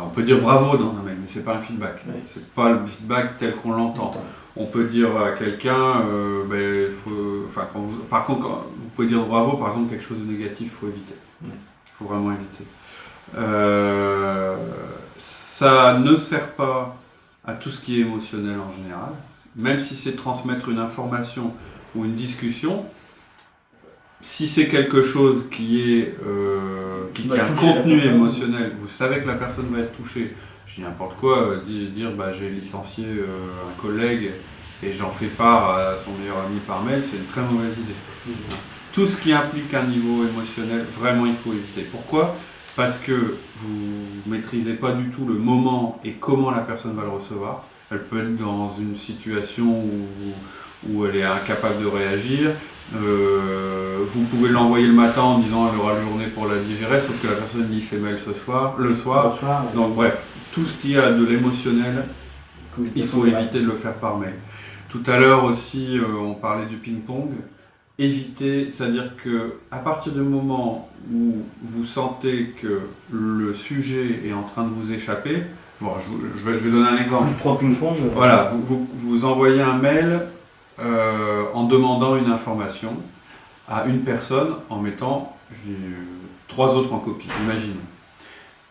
On 0.02 0.10
peut 0.10 0.24
dire 0.24 0.40
bravo 0.40 0.78
dans 0.78 0.92
un 0.92 1.04
mail, 1.04 1.18
mais 1.22 1.28
c'est 1.28 1.44
pas 1.44 1.56
un 1.56 1.62
feedback. 1.62 2.04
C'est 2.26 2.54
pas 2.54 2.70
le 2.70 2.86
feedback 2.86 3.38
tel 3.38 3.56
qu'on 3.56 3.72
l'entend. 3.72 4.14
On 4.56 4.66
peut 4.66 4.84
dire 4.84 5.18
à 5.18 5.32
quelqu'un, 5.32 6.02
euh, 6.06 6.44
ben, 6.46 6.92
faut, 6.92 7.46
enfin, 7.48 7.68
quand 7.72 7.80
vous, 7.80 8.04
par 8.04 8.26
contre, 8.26 8.42
quand 8.42 8.68
vous 8.80 8.90
pouvez 8.90 9.08
dire 9.08 9.24
bravo, 9.24 9.58
par 9.58 9.70
exemple, 9.70 9.90
quelque 9.90 10.06
chose 10.06 10.20
de 10.20 10.32
négatif, 10.32 10.68
il 10.68 10.70
faut 10.70 10.88
éviter. 10.88 11.16
Il 11.44 11.52
faut 11.98 12.06
vraiment 12.06 12.32
éviter. 12.32 12.66
Euh, 13.36 14.56
ça 15.18 15.98
ne 15.98 16.18
sert 16.18 16.52
pas 16.52 16.96
à 17.46 17.54
tout 17.54 17.72
ce 17.72 17.82
qui 17.82 17.98
est 17.98 18.02
émotionnel 18.02 18.58
en 18.60 18.72
général, 18.76 19.10
même 19.56 19.80
si 19.80 19.96
c'est 19.96 20.16
transmettre 20.16 20.70
une 20.70 20.80
information 20.80 21.54
ou 21.96 22.06
une 22.06 22.16
discussion. 22.16 22.86
Si 24.22 24.48
c'est 24.48 24.68
quelque 24.68 25.04
chose 25.04 25.50
qui 25.52 26.00
est 26.00 26.16
euh, 26.26 27.10
qui, 27.14 27.30
a 27.32 27.46
un 27.46 27.56
contenu 27.56 28.00
émotionnel, 28.00 28.74
vous 28.78 28.88
savez 28.88 29.20
que 29.20 29.28
la 29.28 29.34
personne 29.34 29.68
va 29.72 29.80
être 29.80 29.96
touchée. 29.98 30.34
Je 30.74 30.82
dis 30.82 30.88
n'importe 30.88 31.18
quoi, 31.18 31.50
euh, 31.50 31.90
dire 31.94 32.12
bah, 32.18 32.32
j'ai 32.32 32.50
licencié 32.50 33.06
un 33.06 33.82
collègue 33.82 34.32
et 34.82 34.92
j'en 34.92 35.12
fais 35.12 35.28
part 35.28 35.78
à 35.78 35.98
son 35.98 36.12
meilleur 36.20 36.38
ami 36.48 36.60
par 36.66 36.82
mail, 36.82 37.04
c'est 37.10 37.18
une 37.18 37.26
très 37.26 37.42
mauvaise 37.42 37.78
idée. 37.78 38.36
Tout 38.92 39.06
ce 39.06 39.22
qui 39.22 39.34
implique 39.34 39.72
un 39.74 39.84
niveau 39.84 40.26
émotionnel, 40.26 40.86
vraiment 41.00 41.28
il 41.28 41.36
faut 41.36 41.54
éviter. 41.54 41.84
Pourquoi? 41.84 42.36
Parce 42.76 42.98
que 42.98 43.36
vous 43.58 43.78
maîtrisez 44.26 44.74
pas 44.74 44.94
du 44.94 45.10
tout 45.10 45.26
le 45.26 45.36
moment 45.36 46.00
et 46.04 46.14
comment 46.14 46.50
la 46.50 46.62
personne 46.62 46.96
va 46.96 47.04
le 47.04 47.10
recevoir. 47.10 47.66
Elle 47.92 48.04
peut 48.04 48.20
être 48.20 48.36
dans 48.38 48.74
une 48.80 48.98
situation 48.98 49.86
où, 50.90 51.06
elle 51.06 51.18
est 51.18 51.24
incapable 51.24 51.84
de 51.84 51.88
réagir. 51.88 52.50
Euh, 52.96 54.00
vous 54.14 54.24
pouvez 54.24 54.50
l'envoyer 54.50 54.88
le 54.88 54.94
matin 54.94 55.22
en 55.22 55.38
disant 55.38 55.70
qu'elle 55.70 55.80
aura 55.80 55.94
la 55.94 56.02
journée 56.02 56.26
pour 56.28 56.48
la 56.48 56.58
digérer, 56.58 57.00
sauf 57.00 57.22
que 57.22 57.28
la 57.28 57.36
personne 57.36 57.70
lit 57.70 57.82
ses 57.82 57.98
mails 57.98 58.20
ce 58.24 58.34
soir, 58.34 58.76
le 58.80 58.96
soir. 58.96 59.38
Donc 59.76 59.94
bref, 59.96 60.18
tout 60.54 60.66
ce 60.66 60.78
qui 60.82 60.96
a 60.96 61.12
de 61.12 61.26
l'émotionnel, 61.26 62.06
il 62.96 63.06
faut 63.06 63.26
éviter 63.26 63.60
de 63.60 63.66
le 63.66 63.74
faire 63.74 63.96
par 63.96 64.18
mail. 64.18 64.36
Tout 64.88 65.04
à 65.08 65.20
l'heure 65.20 65.44
aussi, 65.44 65.98
euh, 65.98 66.06
on 66.20 66.36
parlait 66.36 66.68
du 66.68 66.78
ping-pong 66.78 67.32
éviter, 68.00 68.70
c'est-à-dire 68.72 69.16
que 69.24 69.56
à 69.72 69.78
partir 69.78 70.14
du 70.14 70.22
moment 70.22 70.90
où 71.12 71.44
vous 71.62 71.86
sentez 71.86 72.54
que 72.62 72.82
le 73.12 73.54
sujet 73.54 74.22
est 74.26 74.34
en 74.34 74.44
train 74.44 74.64
de 74.64 74.70
vous 74.70 74.92
échapper, 74.92 75.44
je, 75.82 76.50
vais, 76.50 76.58
vous 76.58 76.72
donner 76.72 76.90
un 76.90 77.02
exemple. 77.02 77.30
Euh, 77.46 77.92
voilà, 78.14 78.52
vous, 78.54 79.26
envoyez 79.26 79.62
un 79.62 79.78
mail 79.78 80.22
euh, 80.80 81.44
en 81.54 81.64
demandant 81.66 82.16
une 82.16 82.32
information 82.32 82.96
à 83.68 83.86
une 83.86 84.00
personne 84.00 84.56
en 84.70 84.80
mettant 84.80 85.36
je 85.52 85.72
dis, 85.72 85.78
trois 86.48 86.76
autres 86.76 86.94
en 86.94 87.00
copie, 87.00 87.28
imagine. 87.44 87.76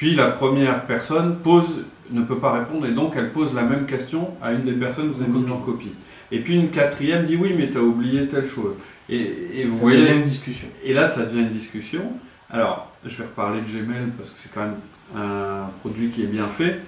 Puis 0.02 0.16
la 0.16 0.32
première 0.32 0.84
personne 0.86 1.36
pose, 1.36 1.84
ne 2.10 2.22
peut 2.22 2.38
pas 2.38 2.50
répondre 2.50 2.84
et 2.86 2.90
donc 2.90 3.12
elle 3.16 3.30
pose 3.30 3.54
la 3.54 3.62
même 3.62 3.86
question 3.86 4.30
à 4.42 4.50
une 4.50 4.64
des 4.64 4.72
personnes 4.72 5.08
que 5.08 5.14
vous 5.14 5.22
avez 5.22 5.30
mises 5.30 5.48
en 5.48 5.58
copie. 5.58 5.92
Et 6.32 6.40
puis 6.40 6.56
une 6.56 6.70
quatrième 6.70 7.24
dit 7.24 7.36
oui 7.36 7.54
mais 7.56 7.70
tu 7.70 7.78
as 7.78 7.82
oublié 7.82 8.26
telle 8.26 8.48
chose. 8.48 8.72
Et, 9.08 9.64
vous 9.64 9.76
voyez. 9.76 10.10
une 10.10 10.22
discussion. 10.22 10.66
Et 10.82 10.92
là, 10.92 11.06
ça 11.06 11.24
devient 11.24 11.42
une 11.42 11.52
discussion. 11.52 12.02
Alors, 12.50 12.90
je 13.06 13.16
vais 13.16 13.26
reparler 13.26 13.60
de 13.60 13.66
Gmail 13.66 14.08
parce 14.18 14.30
que 14.30 14.38
c'est 14.40 14.52
quand 14.52 14.62
même 14.62 14.74
un 15.16 15.70
produit 15.82 16.08
qui 16.08 16.24
est 16.24 16.26
bien 16.26 16.48
fait. 16.48 16.80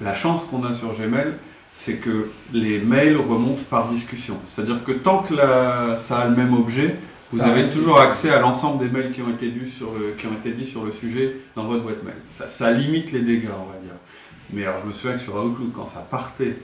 La 0.00 0.14
chance 0.14 0.46
qu'on 0.46 0.64
a 0.64 0.72
sur 0.72 0.94
Gmail, 0.94 1.34
c'est 1.74 1.96
que 1.96 2.30
les 2.54 2.78
mails 2.78 3.18
remontent 3.18 3.64
par 3.68 3.88
discussion. 3.88 4.38
C'est-à-dire 4.46 4.82
que 4.84 4.92
tant 4.92 5.18
que 5.18 5.34
ça 6.00 6.20
a 6.20 6.28
le 6.28 6.34
même 6.34 6.54
objet, 6.54 6.96
vous 7.34 7.42
avez 7.42 7.68
toujours 7.68 8.00
accès 8.00 8.30
à 8.30 8.40
l'ensemble 8.40 8.84
des 8.84 8.90
mails 8.90 9.12
qui 9.12 9.22
ont 9.22 9.30
été 9.30 9.50
dits 9.50 9.70
sur 9.70 9.92
le, 9.92 10.14
qui 10.18 10.26
ont 10.26 10.34
été 10.34 10.50
dits 10.52 10.64
sur 10.64 10.84
le 10.84 10.92
sujet 10.92 11.36
dans 11.56 11.64
votre 11.64 11.82
boîte 11.82 12.02
mail. 12.04 12.14
Ça, 12.32 12.48
ça 12.48 12.70
limite 12.70 13.12
les 13.12 13.22
dégâts, 13.22 13.48
on 13.50 13.72
va 13.72 13.78
dire. 13.78 13.94
Mais 14.52 14.64
alors, 14.64 14.80
je 14.80 14.86
me 14.86 14.92
souviens 14.92 15.16
que 15.16 15.22
sur 15.22 15.34
Outlook, 15.36 15.72
quand 15.74 15.86
ça 15.86 16.06
partait 16.08 16.56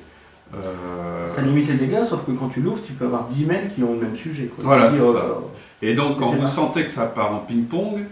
euh, 0.54 1.28
ça 1.32 1.42
limite 1.42 1.68
les 1.68 1.74
dégâts, 1.74 2.04
sauf 2.08 2.26
que 2.26 2.32
quand 2.32 2.48
tu 2.48 2.60
l'ouvres, 2.60 2.82
tu 2.84 2.92
peux 2.92 3.04
avoir 3.04 3.28
10 3.28 3.46
mails 3.46 3.70
qui 3.74 3.82
ont 3.84 3.94
le 3.94 4.00
même 4.00 4.16
sujet. 4.16 4.50
Voilà, 4.58 4.90
c'est 4.90 4.98
ça. 4.98 5.04
Euh, 5.04 5.34
et 5.82 5.94
donc, 5.94 6.18
quand 6.18 6.32
vous 6.32 6.48
sentez 6.48 6.84
que 6.84 6.90
ça 6.90 7.06
part 7.06 7.32
en 7.32 7.38
ping-pong, 7.38 8.04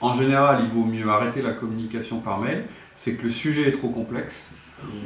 en 0.00 0.14
général, 0.14 0.62
il 0.64 0.70
vaut 0.70 0.84
mieux 0.84 1.08
arrêter 1.08 1.42
la 1.42 1.52
communication 1.52 2.20
par 2.20 2.40
mail. 2.40 2.64
C'est 2.96 3.14
que 3.14 3.24
le 3.24 3.30
sujet 3.30 3.68
est 3.68 3.72
trop 3.72 3.88
complexe 3.88 4.46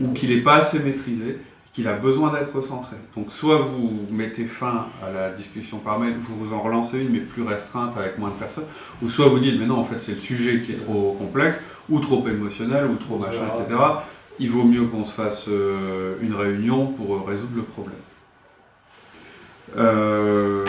ou 0.03 0.13
qu'il 0.13 0.31
n'est 0.31 0.43
pas 0.43 0.57
assez 0.57 0.81
maîtrisé, 0.81 1.39
qu'il 1.79 1.89
a 1.89 1.95
besoin 1.95 2.33
d'être 2.33 2.61
centré. 2.61 2.97
Donc, 3.17 3.31
soit 3.31 3.59
vous 3.59 4.07
mettez 4.11 4.47
fin 4.47 4.87
à 5.01 5.13
la 5.13 5.31
discussion 5.31 5.79
par 5.79 6.01
mail, 6.01 6.15
vous 6.19 6.37
vous 6.45 6.53
en 6.53 6.61
relancez 6.61 7.01
une, 7.01 7.11
mais 7.11 7.21
plus 7.21 7.45
restreinte 7.45 7.97
avec 7.97 8.19
moins 8.19 8.31
de 8.31 8.35
personnes, 8.35 8.67
ou 9.01 9.09
soit 9.09 9.29
vous 9.29 9.39
dites, 9.39 9.61
mais 9.61 9.67
non, 9.67 9.79
en 9.79 9.85
fait, 9.85 9.99
c'est 10.01 10.15
le 10.15 10.21
sujet 10.21 10.63
qui 10.63 10.73
est 10.73 10.85
trop 10.85 11.15
complexe, 11.19 11.63
ou 11.89 12.01
trop 12.01 12.27
émotionnel, 12.27 12.87
ou 12.87 12.97
trop 12.97 13.19
machin, 13.19 13.47
etc 13.55 13.77
il 14.39 14.51
vaut 14.51 14.65
mieux 14.65 14.85
qu'on 14.85 15.05
se 15.05 15.13
fasse 15.13 15.47
euh, 15.49 16.17
une 16.23 16.35
réunion 16.35 16.87
pour 16.87 17.17
euh, 17.17 17.21
résoudre 17.27 17.57
le 17.57 17.63
problème. 17.63 17.95
Euh, 19.77 20.65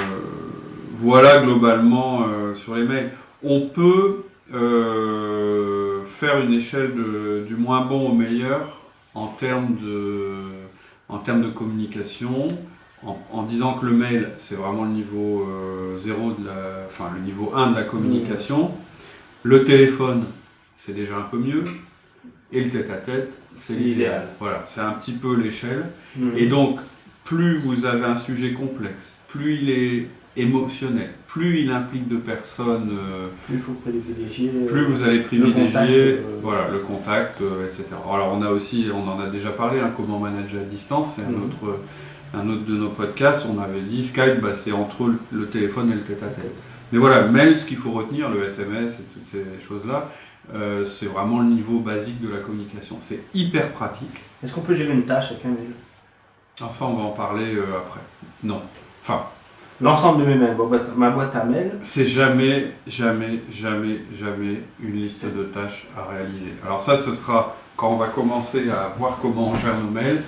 voilà 0.97 1.41
globalement 1.43 2.25
sur 2.55 2.75
les 2.75 2.83
mails. 2.83 3.11
On 3.41 3.69
peut 3.69 4.25
faire 4.51 6.41
une 6.41 6.53
échelle 6.53 6.91
du 7.47 7.55
moins 7.55 7.85
bon 7.85 8.09
au 8.09 8.13
meilleur 8.13 8.81
en 9.15 9.27
termes 9.27 9.77
de, 9.81 10.33
en 11.09 11.17
termes 11.17 11.41
de 11.41 11.49
communication, 11.49 12.47
en, 13.03 13.43
disant 13.43 13.73
que 13.73 13.85
le 13.85 13.93
mail 13.93 14.29
c'est 14.37 14.55
vraiment 14.55 14.83
le 14.83 14.91
niveau 14.91 15.47
0 15.97 16.33
de 16.33 16.45
la, 16.45 16.85
enfin 16.87 17.09
le 17.15 17.21
niveau 17.21 17.51
1 17.55 17.71
de 17.71 17.75
la 17.75 17.83
communication. 17.83 18.71
Le 19.43 19.65
téléphone 19.65 20.25
c'est 20.75 20.93
déjà 20.93 21.17
un 21.17 21.23
peu 21.23 21.37
mieux. 21.37 21.63
Et 22.51 22.63
le 22.63 22.69
tête 22.69 22.89
à 22.89 22.97
tête 22.97 23.31
c'est 23.55 23.73
l'idéal. 23.73 24.27
Voilà, 24.39 24.63
c'est 24.67 24.81
un 24.81 24.91
petit 24.91 25.13
peu 25.13 25.35
l'échelle. 25.35 25.85
Mhm. 26.15 26.37
Et 26.37 26.47
donc, 26.47 26.79
plus 27.23 27.57
vous 27.59 27.85
avez 27.85 28.05
un 28.05 28.15
sujet 28.15 28.53
complexe, 28.53 29.13
plus 29.27 29.59
il 29.61 29.69
est 29.69 30.07
émotionnel, 30.41 31.09
plus 31.27 31.61
il 31.61 31.71
implique 31.71 32.07
de 32.07 32.17
personnes, 32.17 32.91
euh, 32.91 33.27
plus, 33.47 33.59
privilégier, 33.59 34.49
plus 34.67 34.85
vous 34.85 35.03
allez 35.03 35.19
privilégier 35.19 35.57
le 35.57 35.65
contact, 35.65 35.91
euh, 35.91 36.39
voilà, 36.41 36.67
le 36.69 36.79
contact 36.79 37.41
euh, 37.41 37.67
etc. 37.67 37.83
Alors 38.11 38.35
on 38.37 38.41
a 38.41 38.49
aussi, 38.49 38.87
on 38.93 39.07
en 39.07 39.19
a 39.19 39.27
déjà 39.27 39.49
parlé, 39.49 39.79
hein, 39.79 39.91
comment 39.95 40.19
manager 40.19 40.61
à 40.61 40.65
distance, 40.65 41.15
c'est 41.15 41.23
un, 41.23 41.29
mhm. 41.29 41.43
autre, 41.43 41.79
un 42.33 42.49
autre 42.49 42.65
de 42.65 42.75
nos 42.75 42.89
podcasts, 42.89 43.45
on 43.53 43.59
avait 43.61 43.81
dit 43.81 44.05
Skype, 44.05 44.41
bah, 44.41 44.53
c'est 44.53 44.71
entre 44.71 45.11
le, 45.31 45.47
téléphone 45.47 45.91
et 45.91 45.95
le 45.95 46.01
tête-à-tête. 46.01 46.53
Mais 46.91 46.97
voilà, 46.97 47.27
mail, 47.27 47.57
ce 47.57 47.65
qu'il 47.65 47.77
faut 47.77 47.91
retenir, 47.91 48.29
le 48.29 48.43
SMS 48.43 48.99
et 48.99 49.03
toutes 49.13 49.27
ces 49.27 49.45
choses-là, 49.65 50.09
euh, 50.55 50.85
c'est 50.85 51.05
vraiment 51.05 51.39
le 51.39 51.49
niveau 51.49 51.79
basique 51.79 52.21
de 52.21 52.29
la 52.29 52.39
communication. 52.39 52.97
C'est 53.01 53.23
hyper 53.33 53.71
pratique. 53.71 54.23
Est-ce 54.43 54.53
qu'on 54.53 54.61
peut 54.61 54.75
gérer 54.75 54.93
une 54.93 55.05
tâche 55.05 55.31
avec 55.31 55.45
un 55.45 55.49
mail? 55.49 55.71
Ah, 56.61 56.69
Ça, 56.69 56.85
on 56.85 56.95
va 56.95 57.03
en 57.03 57.11
parler 57.11 57.55
euh, 57.55 57.77
après. 57.77 58.01
Non. 58.43 58.61
Enfin. 59.03 59.23
L'ensemble 59.81 60.21
de 60.21 60.27
mes 60.27 60.35
mails, 60.35 60.57
ma 60.97 61.09
boîte 61.09 61.35
à 61.35 61.45
mails. 61.45 61.71
C'est 61.81 62.05
jamais, 62.05 62.73
jamais, 62.85 63.39
jamais, 63.49 64.01
jamais 64.13 64.61
une 64.83 64.95
liste 64.95 65.23
de 65.25 65.43
tâches 65.43 65.87
à 65.97 66.11
réaliser. 66.11 66.53
Alors 66.65 66.81
ça, 66.81 66.97
ce 66.97 67.13
sera 67.13 67.55
quand 67.77 67.91
on 67.91 67.95
va 67.95 68.07
commencer 68.07 68.69
à 68.69 68.93
voir 68.97 69.19
comment 69.21 69.51
on 69.51 69.55
gère 69.55 69.79
nos 69.79 69.89
mails. 69.89 70.21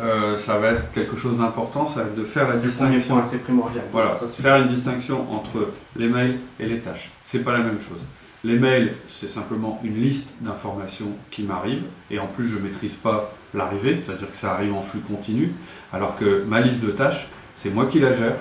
Euh, 0.00 0.38
ça 0.38 0.56
va 0.56 0.70
être 0.70 0.92
quelque 0.92 1.14
chose 1.14 1.36
d'important, 1.36 1.86
ça 1.86 2.00
va 2.00 2.06
être 2.06 2.14
de 2.14 2.24
faire 2.24 2.48
la 2.48 2.56
distinction. 2.56 3.22
C'est 3.30 3.42
primordial. 3.42 3.84
Voilà, 3.92 4.18
faire 4.40 4.56
une 4.56 4.68
distinction 4.68 5.30
entre 5.30 5.72
les 5.96 6.08
mails 6.08 6.38
et 6.58 6.64
les 6.64 6.78
tâches. 6.78 7.10
C'est 7.22 7.44
pas 7.44 7.52
la 7.52 7.64
même 7.64 7.80
chose. 7.80 8.00
Les 8.44 8.58
mails, 8.58 8.94
c'est 9.08 9.28
simplement 9.28 9.78
une 9.84 10.00
liste 10.00 10.36
d'informations 10.40 11.10
qui 11.30 11.42
m'arrivent, 11.42 11.84
et 12.10 12.18
en 12.18 12.26
plus 12.26 12.46
je 12.46 12.56
ne 12.56 12.62
maîtrise 12.62 12.94
pas 12.94 13.32
l'arrivée, 13.52 13.98
c'est-à-dire 13.98 14.30
que 14.30 14.36
ça 14.36 14.52
arrive 14.52 14.72
en 14.72 14.82
flux 14.82 15.00
continu, 15.00 15.52
alors 15.92 16.16
que 16.16 16.44
ma 16.46 16.60
liste 16.60 16.82
de 16.82 16.90
tâches, 16.90 17.28
c'est 17.56 17.74
moi 17.74 17.86
qui 17.86 17.98
la 17.98 18.12
gère, 18.12 18.36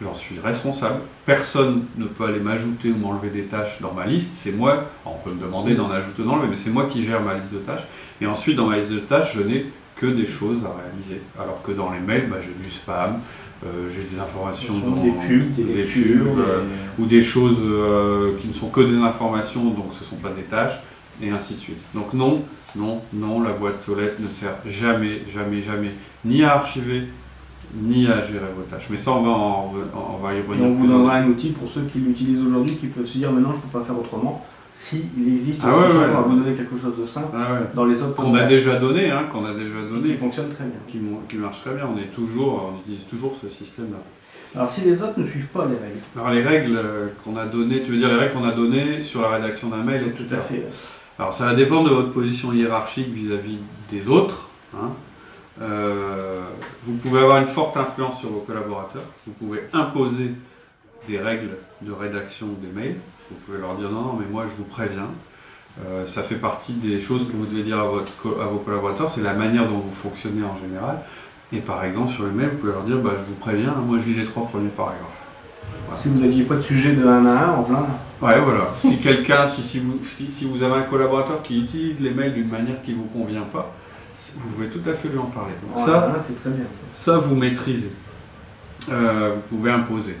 j'en 0.00 0.14
suis 0.14 0.38
responsable, 0.38 1.00
personne 1.26 1.84
ne 1.96 2.04
peut 2.04 2.24
aller 2.24 2.40
m'ajouter 2.40 2.90
ou 2.90 2.96
m'enlever 2.96 3.30
des 3.30 3.44
tâches 3.44 3.80
dans 3.80 3.92
ma 3.92 4.06
liste, 4.06 4.32
c'est 4.34 4.52
moi, 4.52 4.84
on 5.04 5.14
peut 5.24 5.30
me 5.30 5.40
demander 5.40 5.74
d'en 5.74 5.90
ajouter, 5.90 6.22
dans 6.22 6.36
le 6.36 6.48
mais 6.48 6.56
c'est 6.56 6.70
moi 6.70 6.86
qui 6.90 7.02
gère 7.02 7.22
ma 7.22 7.34
liste 7.34 7.52
de 7.52 7.58
tâches, 7.58 7.86
et 8.20 8.26
ensuite 8.26 8.56
dans 8.56 8.66
ma 8.66 8.78
liste 8.78 8.90
de 8.90 9.00
tâches, 9.00 9.34
je 9.34 9.42
n'ai 9.42 9.66
que 9.96 10.06
des 10.06 10.26
choses 10.26 10.64
à 10.64 10.72
réaliser, 10.80 11.20
alors 11.38 11.62
que 11.62 11.72
dans 11.72 11.90
les 11.90 11.98
mails, 11.98 12.28
bah, 12.30 12.36
j'ai 12.40 12.54
du 12.62 12.70
spam, 12.70 13.18
euh, 13.66 13.88
j'ai 13.92 14.04
des 14.04 14.20
informations 14.20 14.78
dans 14.78 15.02
des 15.02 15.10
pubs, 15.10 15.54
des, 15.56 15.82
pubs, 15.82 16.38
euh, 16.38 16.62
ou 16.98 17.06
des 17.06 17.24
choses 17.24 17.58
euh, 17.60 18.36
qui 18.40 18.46
ne 18.46 18.52
sont 18.52 18.68
que 18.68 18.80
des 18.80 18.98
informations, 18.98 19.64
donc 19.64 19.86
ce 19.92 20.04
ne 20.04 20.10
sont 20.10 20.16
pas 20.16 20.30
des 20.30 20.42
tâches, 20.42 20.80
et 21.20 21.30
ainsi 21.30 21.54
de 21.54 21.58
suite. 21.58 21.82
Donc 21.94 22.14
non, 22.14 22.42
non, 22.76 23.00
non, 23.12 23.42
la 23.42 23.50
boîte 23.50 23.88
aux 23.88 23.96
lettres 23.96 24.20
ne 24.20 24.28
sert 24.28 24.54
jamais, 24.66 25.22
jamais, 25.28 25.60
jamais, 25.62 25.90
ni 26.24 26.44
à 26.44 26.54
archiver, 26.54 27.02
ni 27.74 28.06
à 28.06 28.22
gérer 28.22 28.46
vos 28.56 28.62
tâches. 28.62 28.86
Mais 28.90 28.98
ça, 28.98 29.12
on 29.12 29.22
va, 29.22 29.30
on 29.30 30.22
va 30.22 30.34
y 30.34 30.40
revenir. 30.40 30.66
on 30.66 30.72
vous 30.72 30.86
donnera 30.86 31.16
un 31.16 31.26
outil 31.28 31.50
pour 31.50 31.68
ceux 31.68 31.82
qui 31.82 31.98
l'utilisent 31.98 32.46
aujourd'hui, 32.46 32.76
qui 32.76 32.86
peuvent 32.86 33.06
se 33.06 33.18
dire 33.18 33.32
maintenant 33.32 33.52
je 33.52 33.56
ne 33.56 33.62
peux 33.62 33.78
pas 33.78 33.84
faire 33.84 33.98
autrement 33.98 34.44
s'il 34.78 35.00
existe 35.26 35.58
ah 35.64 35.70
à 35.70 36.20
vous 36.20 36.36
donner 36.36 36.54
quelque 36.54 36.76
chose 36.76 36.94
de 36.96 37.04
simple 37.04 37.36
ah 37.36 37.58
dans 37.74 37.84
les 37.84 38.00
autres 38.00 38.14
qu'on 38.14 38.34
a 38.36 38.44
déjà 38.44 38.76
donné, 38.76 39.10
hein, 39.10 39.24
qu'on 39.32 39.44
a 39.44 39.52
déjà 39.52 39.82
donné, 39.90 40.10
qui 40.10 40.16
fonctionne 40.16 40.50
très 40.50 40.64
bien, 40.64 40.78
qui, 40.86 41.00
qui, 41.28 41.36
marche 41.36 41.62
très 41.62 41.74
bien. 41.74 41.88
On 41.92 41.98
est 41.98 42.12
toujours, 42.12 42.72
on 42.72 42.80
utilise 42.80 43.04
toujours 43.08 43.34
ce 43.42 43.48
système-là. 43.48 43.98
Alors 44.54 44.70
si 44.70 44.82
les 44.82 45.02
autres 45.02 45.18
ne 45.18 45.26
suivent 45.26 45.48
pas 45.48 45.66
les 45.66 45.74
règles. 45.74 45.98
Alors 46.16 46.30
les 46.30 46.42
règles 46.42 46.76
euh, 46.76 47.08
qu'on 47.24 47.36
a 47.36 47.46
données, 47.46 47.82
tu 47.82 47.90
veux 47.90 47.98
dire 47.98 48.08
les 48.08 48.20
règles 48.20 48.34
qu'on 48.34 48.44
a 48.44 48.52
données 48.52 49.00
sur 49.00 49.20
la 49.20 49.30
rédaction 49.30 49.68
d'un 49.68 49.82
mail, 49.82 50.12
Tout 50.12 50.32
à 50.32 50.38
fait. 50.38 50.64
Alors 51.18 51.34
ça 51.34 51.46
va 51.46 51.54
dépendre 51.54 51.90
de 51.90 51.94
votre 51.94 52.12
position 52.12 52.52
hiérarchique 52.52 53.08
vis-à-vis 53.08 53.58
des 53.90 54.08
autres. 54.08 54.48
Hein. 54.76 54.90
Euh, 55.60 56.40
vous 56.84 56.94
pouvez 56.94 57.20
avoir 57.20 57.38
une 57.38 57.46
forte 57.46 57.76
influence 57.76 58.20
sur 58.20 58.28
vos 58.28 58.40
collaborateurs. 58.40 59.02
Vous 59.26 59.32
pouvez 59.32 59.62
imposer 59.72 60.32
des 61.08 61.18
règles 61.18 61.56
de 61.82 61.92
rédaction 61.92 62.48
des 62.62 62.68
mails. 62.68 62.96
Vous 63.30 63.36
pouvez 63.44 63.58
leur 63.58 63.74
dire 63.76 63.90
non, 63.90 64.02
non, 64.02 64.16
mais 64.18 64.26
moi 64.30 64.44
je 64.44 64.56
vous 64.56 64.68
préviens. 64.68 65.10
Euh, 65.86 66.06
ça 66.06 66.22
fait 66.22 66.36
partie 66.36 66.72
des 66.72 66.98
choses 66.98 67.26
que 67.28 67.32
vous 67.32 67.46
devez 67.46 67.62
dire 67.62 67.78
à, 67.78 67.84
votre, 67.84 68.40
à 68.40 68.46
vos 68.46 68.58
collaborateurs. 68.58 69.08
C'est 69.08 69.22
la 69.22 69.34
manière 69.34 69.68
dont 69.68 69.78
vous 69.78 69.92
fonctionnez 69.94 70.42
en 70.44 70.56
général. 70.56 71.00
Et 71.52 71.60
par 71.60 71.84
exemple, 71.84 72.12
sur 72.12 72.24
les 72.24 72.32
mails, 72.32 72.50
vous 72.50 72.56
pouvez 72.58 72.72
leur 72.72 72.82
dire 72.82 72.98
bah, 72.98 73.12
je 73.18 73.24
vous 73.24 73.38
préviens, 73.38 73.74
moi 73.74 73.98
je 74.00 74.06
lis 74.08 74.14
les 74.14 74.24
trois 74.24 74.46
premiers 74.46 74.70
paragraphes. 74.70 75.24
Si 76.02 76.08
vous 76.08 76.20
n'aviez 76.20 76.44
pas 76.44 76.56
de 76.56 76.60
sujet 76.60 76.92
de 76.92 77.06
1 77.06 77.26
à 77.26 77.44
1, 77.46 77.50
en 77.54 77.62
plein. 77.62 77.86
Ouais, 78.20 78.40
voilà. 78.40 78.68
si 78.80 78.98
quelqu'un, 78.98 79.46
si, 79.46 79.62
si, 79.62 79.80
vous, 79.80 79.98
si, 80.04 80.44
vous 80.44 80.62
avez 80.62 80.74
un 80.74 80.82
collaborateur 80.82 81.42
qui 81.42 81.60
utilise 81.60 82.00
les 82.00 82.10
mails 82.10 82.34
d'une 82.34 82.50
manière 82.50 82.82
qui 82.82 82.92
ne 82.92 82.96
vous 82.96 83.04
convient 83.04 83.42
pas, 83.42 83.74
vous 84.36 84.48
pouvez 84.48 84.68
tout 84.68 84.88
à 84.88 84.94
fait 84.94 85.08
lui 85.08 85.18
en 85.18 85.26
parler. 85.26 85.52
Donc 85.62 85.86
ça, 85.86 86.14
c'est 86.26 86.40
très 86.40 86.50
bien. 86.50 86.64
Ça, 86.94 87.18
vous 87.18 87.36
maîtrisez. 87.36 87.92
Euh, 88.90 89.34
vous 89.34 89.56
pouvez 89.56 89.70
imposer. 89.70 90.16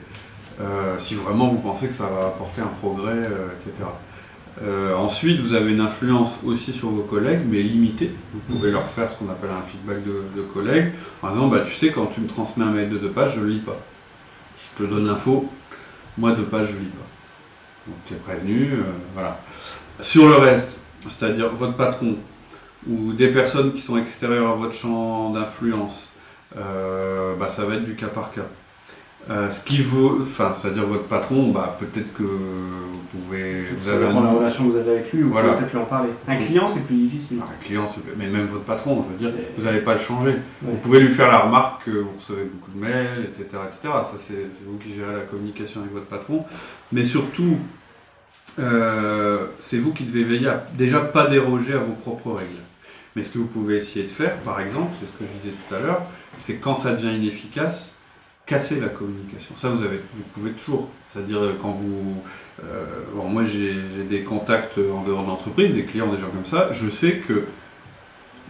Euh, 0.60 0.96
si 0.98 1.14
vraiment 1.14 1.48
vous 1.48 1.58
pensez 1.58 1.86
que 1.86 1.92
ça 1.92 2.04
va 2.04 2.26
apporter 2.28 2.60
un 2.60 2.66
progrès, 2.80 3.12
euh, 3.12 3.48
etc. 3.58 4.92
ensuite, 4.96 5.40
vous 5.40 5.54
avez 5.54 5.72
une 5.72 5.80
influence 5.80 6.40
aussi 6.44 6.72
sur 6.72 6.90
vos 6.90 7.02
collègues, 7.02 7.40
mais 7.46 7.62
limitée. 7.62 8.12
Vous 8.32 8.40
pouvez 8.40 8.70
leur 8.70 8.86
faire 8.86 9.10
ce 9.10 9.18
qu'on 9.18 9.30
appelle 9.30 9.50
un 9.50 9.62
feedback 9.62 10.04
de, 10.04 10.24
de 10.36 10.42
collègues. 10.42 10.92
Par 11.20 11.30
exemple, 11.30 11.56
bah, 11.56 11.64
tu 11.66 11.74
sais, 11.74 11.90
quand 11.90 12.06
tu 12.06 12.20
me 12.20 12.28
transmets 12.28 12.64
un 12.64 12.70
mail 12.70 12.90
de 12.90 12.98
deux 12.98 13.10
pages, 13.10 13.36
je 13.36 13.40
ne 13.40 13.46
le 13.46 13.50
lis 13.52 13.60
pas. 13.60 13.78
Je 14.56 14.84
te 14.84 14.88
donne 14.88 15.06
l'info, 15.06 15.48
moi 16.16 16.32
deux 16.32 16.44
pages, 16.44 16.68
je 16.68 16.74
ne 16.74 16.80
lis 16.80 16.86
pas. 16.86 17.06
Donc 17.86 17.96
tu 18.06 18.14
es 18.14 18.16
prévenu, 18.16 18.72
voilà. 19.14 19.40
Sur 20.00 20.28
le 20.28 20.34
reste, 20.36 20.78
c'est-à-dire 21.08 21.50
votre 21.50 21.74
patron, 21.74 22.16
ou 22.86 23.12
des 23.12 23.28
personnes 23.28 23.72
qui 23.72 23.80
sont 23.80 23.98
extérieures 23.98 24.50
à 24.50 24.54
votre 24.54 24.74
champ 24.74 25.30
d'influence, 25.30 26.12
euh, 26.56 27.34
bah, 27.36 27.48
ça 27.48 27.64
va 27.64 27.74
être 27.74 27.84
du 27.84 27.94
cas 27.94 28.06
par 28.06 28.32
cas. 28.32 28.46
Euh, 29.30 29.50
ce 29.50 29.62
qui 29.62 29.82
vaut, 29.82 30.20
enfin, 30.22 30.52
c'est-à-dire 30.54 30.86
votre 30.86 31.04
patron, 31.04 31.50
bah, 31.50 31.76
peut-être 31.78 32.14
que 32.14 32.22
vous 32.22 33.00
pouvez. 33.12 33.64
Vous 33.76 33.88
avez 33.90 34.04
la 34.06 34.10
relation 34.10 34.64
que 34.64 34.70
vous 34.70 34.78
avez 34.78 34.92
avec 34.92 35.12
lui, 35.12 35.22
ou 35.22 35.30
peut-être 35.30 35.70
lui 35.70 35.78
en 35.78 35.84
parler. 35.84 36.10
Un 36.26 36.36
client, 36.36 36.70
c'est 36.72 36.80
plus 36.80 36.96
difficile. 36.96 37.38
un 37.42 37.64
client, 37.64 37.86
mais 38.16 38.26
même 38.28 38.46
votre 38.46 38.64
patron, 38.64 39.04
je 39.04 39.12
veux 39.12 39.30
dire, 39.30 39.40
vous 39.56 39.64
n'allez 39.64 39.80
pas 39.80 39.94
le 39.94 40.00
changer. 40.00 40.36
Vous 40.62 40.76
pouvez 40.76 41.00
lui 41.00 41.10
faire 41.10 41.30
la 41.30 41.40
remarque 41.40 41.84
que 41.84 41.90
vous 41.90 42.12
recevez 42.18 42.44
beaucoup 42.44 42.70
de 42.70 42.80
mails, 42.80 43.24
etc., 43.24 43.58
etc. 43.66 43.80
Ça, 43.82 44.16
c'est 44.18 44.46
vous 44.64 44.78
qui 44.78 44.94
gérez 44.94 45.14
la 45.14 45.22
communication 45.22 45.80
avec 45.80 45.92
votre 45.92 46.06
patron. 46.06 46.44
Mais 46.92 47.04
surtout, 47.04 47.58
euh, 48.58 49.46
c'est 49.60 49.78
vous 49.78 49.92
qui 49.92 50.04
devez 50.04 50.24
veiller 50.24 50.48
à 50.48 50.64
déjà 50.74 51.00
pas 51.00 51.26
déroger 51.26 51.74
à 51.74 51.78
vos 51.78 51.94
propres 51.94 52.32
règles. 52.32 52.62
Mais 53.14 53.22
ce 53.22 53.32
que 53.32 53.38
vous 53.38 53.46
pouvez 53.46 53.76
essayer 53.76 54.04
de 54.04 54.10
faire, 54.10 54.36
par 54.38 54.60
exemple, 54.60 54.92
c'est 55.00 55.06
ce 55.06 55.12
que 55.12 55.24
je 55.24 55.40
disais 55.40 55.54
tout 55.68 55.74
à 55.74 55.80
l'heure, 55.80 56.02
c'est 56.36 56.56
quand 56.56 56.74
ça 56.74 56.94
devient 56.94 57.16
inefficace, 57.16 57.94
casser 58.46 58.80
la 58.80 58.88
communication. 58.88 59.54
Ça, 59.56 59.68
vous, 59.70 59.84
avez, 59.84 60.00
vous 60.14 60.22
pouvez 60.34 60.52
toujours. 60.52 60.88
C'est-à-dire 61.08 61.40
quand 61.60 61.70
vous... 61.70 62.22
Euh, 62.64 62.84
bon, 63.14 63.28
moi, 63.28 63.44
j'ai 63.44 63.74
des 64.08 64.22
contacts 64.22 64.78
en 64.78 65.02
dehors 65.02 65.22
de 65.22 65.28
l'entreprise, 65.28 65.74
des 65.74 65.84
clients, 65.84 66.06
des 66.06 66.20
gens 66.20 66.28
comme 66.28 66.46
ça. 66.46 66.72
Je 66.72 66.88
sais 66.90 67.18
que 67.18 67.44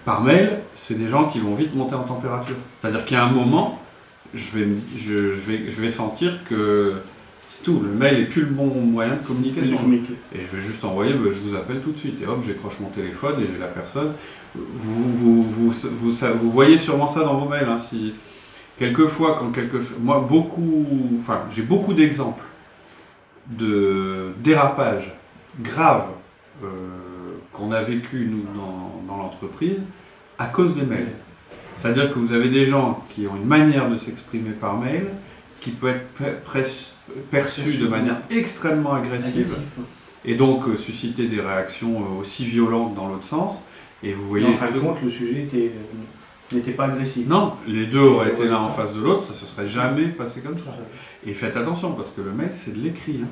par 0.05 0.23
mail, 0.23 0.59
c'est 0.75 0.99
des 0.99 1.09
gens 1.09 1.29
qui 1.29 1.39
vont 1.39 1.55
vite 1.55 1.75
monter 1.75 1.95
en 1.95 2.05
température. 2.05 2.57
C'est-à-dire 2.79 3.05
qu'il 3.05 3.17
y 3.17 3.21
a 3.21 3.25
un 3.25 3.33
moment, 3.33 3.83
je 4.35 4.59
vais, 4.59 4.69
je, 4.97 5.15
vais, 5.15 5.71
je 5.71 5.81
vais 5.81 5.91
sentir 5.91 6.45
que 6.49 6.95
c'est 7.49 7.63
tout, 7.63 7.81
le 7.81 7.89
mail 7.89 8.19
n'est 8.19 8.27
plus 8.27 8.43
le 8.43 8.49
bon 8.49 8.67
moyen 8.67 9.15
de 9.15 9.27
communication. 9.27 9.79
Et 10.35 10.41
je 10.45 10.57
vais 10.57 10.63
juste 10.63 10.85
envoyer, 10.85 11.15
bah, 11.15 11.31
je 11.33 11.39
vous 11.39 11.57
appelle 11.57 11.81
tout 11.81 11.93
de 11.93 11.97
suite. 11.97 12.23
Et 12.23 12.27
hop, 12.27 12.43
j'écroche 12.47 12.79
mon 12.79 12.91
téléphone 12.91 13.41
et 13.41 13.47
j'ai 13.51 13.59
la 13.59 13.69
personne. 13.69 14.13
Vous, 14.55 15.43
vous, 15.43 15.73
vous, 15.73 16.51
voyez 16.51 16.77
sûrement 16.77 17.09
ça 17.09 17.21
dans 17.21 17.39
vos 17.39 17.49
mails. 17.49 17.67
Hein, 17.67 17.79
si, 17.79 18.13
quelquefois, 18.79 19.37
quand 19.39 19.51
quelque 19.51 19.81
chose. 19.81 19.97
Moi, 19.99 20.27
beaucoup. 20.29 21.17
Enfin, 21.19 21.45
j'ai 21.51 21.63
beaucoup 21.63 21.95
d'exemples 21.95 22.45
de 23.47 24.35
dérapages 24.45 25.17
graves 25.63 26.11
euh, 26.63 26.67
qu'on 27.55 27.73
a 27.73 27.83
vécu, 27.83 28.29
nous, 28.31 28.45
dans, 28.55 29.01
dans 29.09 29.23
l'entreprise, 29.23 29.83
à 30.39 30.49
cause 30.49 30.77
des 30.77 30.85
mails. 30.85 31.13
C'est-à-dire 31.75 32.13
que 32.13 32.19
vous 32.19 32.35
avez 32.35 32.51
des 32.51 32.67
gens 32.67 33.03
qui 33.15 33.27
ont 33.27 33.37
une 33.37 33.49
manière 33.49 33.89
de 33.89 33.97
s'exprimer 33.97 34.51
par 34.51 34.77
mail 34.77 35.07
qui 35.61 35.71
peut 35.71 35.89
être 35.89 36.61
perçu 37.31 37.75
de 37.75 37.89
manière 37.89 38.21
extrêmement 38.31 38.95
agressive 38.95 39.57
et 40.25 40.35
donc 40.35 40.69
euh, 40.69 40.77
susciter 40.77 41.27
des 41.27 41.41
réactions 41.41 42.01
euh, 42.01 42.21
aussi 42.21 42.45
violentes 42.45 42.95
dans 42.95 43.09
l'autre 43.09 43.25
sens. 43.25 43.63
Et 44.03 44.13
vous 44.13 44.29
voyez. 44.29 44.47
en 44.47 44.53
fin 44.53 44.71
de 44.71 44.79
compte, 44.79 44.99
le 45.03 45.11
sujet 45.11 45.49
euh, 45.55 45.69
n'était 46.53 46.73
pas 46.73 46.85
agressif. 46.85 47.27
Non, 47.27 47.55
les 47.67 47.87
deux 47.87 48.01
auraient 48.01 48.31
été 48.31 48.45
l'un 48.45 48.59
en 48.59 48.69
face 48.69 48.95
de 48.95 49.01
l'autre, 49.01 49.27
ça 49.27 49.35
se 49.35 49.47
serait 49.47 49.67
jamais 49.67 50.09
passé 50.09 50.41
comme 50.41 50.59
ça. 50.59 50.75
Et 51.27 51.33
faites 51.33 51.57
attention 51.57 51.93
parce 51.93 52.11
que 52.11 52.21
le 52.21 52.33
mail, 52.33 52.51
c'est 52.55 52.75
de 52.75 52.81
l'écrit. 52.81 53.21
Hein. 53.23 53.29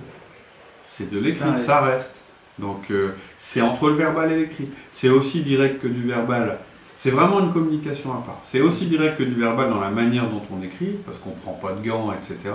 C'est 0.86 1.10
de 1.10 1.18
l'écrit, 1.18 1.56
ça 1.56 1.82
reste. 1.82 2.16
Donc 2.58 2.90
c'est 3.38 3.60
entre 3.60 3.90
le 3.90 3.96
verbal 3.96 4.32
et 4.32 4.36
l'écrit. 4.36 4.68
C'est 4.90 5.10
aussi 5.10 5.42
direct 5.42 5.82
que 5.82 5.88
du 5.88 6.06
verbal 6.06 6.58
c'est 6.96 7.10
vraiment 7.10 7.40
une 7.40 7.52
communication 7.52 8.12
à 8.12 8.22
part. 8.22 8.38
C'est 8.42 8.62
aussi 8.62 8.86
direct 8.86 9.18
que 9.18 9.22
du 9.22 9.34
verbal 9.34 9.68
dans 9.68 9.80
la 9.80 9.90
manière 9.90 10.30
dont 10.30 10.40
on 10.50 10.62
écrit, 10.62 10.96
parce 11.04 11.18
qu'on 11.18 11.30
ne 11.30 11.34
prend 11.34 11.52
pas 11.52 11.74
de 11.74 11.86
gants, 11.86 12.10
etc. 12.10 12.54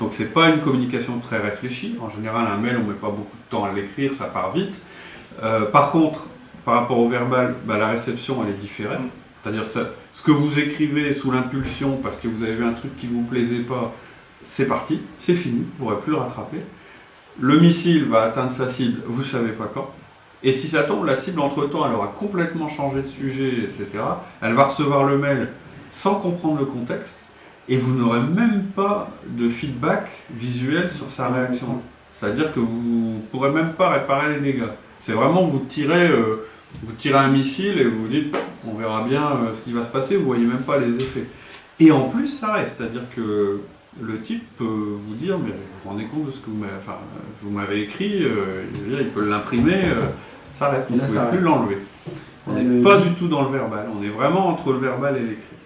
Donc 0.00 0.14
c'est 0.14 0.32
pas 0.32 0.48
une 0.48 0.60
communication 0.60 1.18
très 1.18 1.38
réfléchie. 1.38 1.96
En 2.00 2.08
général, 2.08 2.46
un 2.46 2.56
mail, 2.56 2.78
on 2.78 2.84
ne 2.84 2.92
met 2.94 2.98
pas 2.98 3.10
beaucoup 3.10 3.36
de 3.36 3.50
temps 3.50 3.64
à 3.64 3.72
l'écrire, 3.72 4.14
ça 4.14 4.24
part 4.24 4.52
vite. 4.52 4.74
Euh, 5.42 5.66
par 5.66 5.90
contre, 5.90 6.20
par 6.64 6.74
rapport 6.74 6.98
au 6.98 7.08
verbal, 7.08 7.54
bah, 7.66 7.76
la 7.76 7.88
réception, 7.88 8.42
elle 8.42 8.54
est 8.54 8.58
différente. 8.58 9.10
C'est-à-dire 9.42 9.66
ce 9.66 10.22
que 10.22 10.30
vous 10.30 10.58
écrivez 10.58 11.12
sous 11.12 11.30
l'impulsion 11.30 11.98
parce 12.02 12.16
que 12.18 12.28
vous 12.28 12.44
avez 12.44 12.54
vu 12.54 12.64
un 12.64 12.72
truc 12.72 12.96
qui 12.96 13.08
ne 13.08 13.12
vous 13.12 13.24
plaisait 13.24 13.60
pas, 13.60 13.92
c'est 14.42 14.68
parti, 14.68 15.00
c'est 15.18 15.34
fini, 15.34 15.64
vous 15.78 15.84
ne 15.84 15.90
pourrez 15.90 16.02
plus 16.02 16.12
le 16.12 16.18
rattraper. 16.18 16.58
Le 17.40 17.58
missile 17.58 18.04
va 18.04 18.22
atteindre 18.22 18.52
sa 18.52 18.70
cible, 18.70 19.02
vous 19.06 19.20
ne 19.20 19.26
savez 19.26 19.52
pas 19.52 19.70
quand. 19.72 19.92
Et 20.44 20.52
si 20.52 20.68
ça 20.68 20.82
tombe, 20.82 21.06
la 21.06 21.16
cible, 21.16 21.40
entre-temps, 21.40 21.86
elle 21.86 21.94
aura 21.94 22.14
complètement 22.18 22.68
changé 22.68 23.02
de 23.02 23.08
sujet, 23.08 23.50
etc. 23.64 23.86
Elle 24.40 24.54
va 24.54 24.64
recevoir 24.64 25.04
le 25.04 25.16
mail 25.16 25.48
sans 25.88 26.16
comprendre 26.16 26.58
le 26.58 26.64
contexte, 26.64 27.16
et 27.68 27.76
vous 27.76 27.94
n'aurez 27.94 28.22
même 28.22 28.64
pas 28.74 29.10
de 29.26 29.48
feedback 29.48 30.10
visuel 30.34 30.90
sur 30.90 31.10
sa 31.10 31.28
réaction. 31.28 31.80
C'est-à-dire 32.12 32.52
que 32.52 32.60
vous 32.60 33.14
ne 33.16 33.20
pourrez 33.30 33.50
même 33.50 33.74
pas 33.74 33.90
réparer 33.90 34.34
les 34.34 34.40
dégâts. 34.40 34.70
C'est 34.98 35.12
vraiment 35.12 35.44
vous 35.44 35.60
tirez, 35.68 36.08
euh, 36.08 36.46
vous 36.82 36.92
tirez 36.92 37.18
un 37.18 37.28
missile 37.28 37.78
et 37.78 37.84
vous 37.84 38.02
vous 38.02 38.08
dites, 38.08 38.36
on 38.66 38.74
verra 38.74 39.04
bien 39.04 39.22
euh, 39.22 39.54
ce 39.54 39.62
qui 39.62 39.72
va 39.72 39.84
se 39.84 39.90
passer, 39.90 40.16
vous 40.16 40.24
voyez 40.24 40.44
même 40.44 40.62
pas 40.62 40.78
les 40.78 40.96
effets. 40.96 41.26
Et 41.78 41.92
en 41.92 42.08
plus, 42.08 42.26
ça 42.26 42.52
reste, 42.54 42.78
c'est-à-dire 42.78 43.02
que 43.14 43.60
le 44.00 44.20
type 44.20 44.44
peut 44.56 44.64
vous 44.64 45.14
dire, 45.14 45.38
mais 45.38 45.50
vous 45.50 45.56
vous 45.84 45.90
rendez 45.90 46.04
compte 46.06 46.26
de 46.26 46.30
ce 46.30 46.38
que 46.38 46.50
vous 47.42 47.50
m'avez 47.50 47.82
écrit, 47.82 48.24
euh, 48.24 48.64
il 48.88 49.08
peut 49.08 49.28
l'imprimer 49.28 49.82
ça 50.52 50.68
reste, 50.68 50.88
on 50.90 50.96
ne 50.96 51.00
pouvait 51.00 51.28
plus 51.30 51.40
l'enlever. 51.40 51.78
On 52.46 52.52
n'est 52.52 52.82
pas 52.82 52.98
du 52.98 53.10
tout 53.14 53.28
dans 53.28 53.42
le 53.42 53.50
verbal, 53.50 53.86
on 53.98 54.02
est 54.02 54.08
vraiment 54.08 54.48
entre 54.48 54.72
le 54.72 54.78
verbal 54.78 55.16
et 55.16 55.20
l'écrit. 55.20 55.56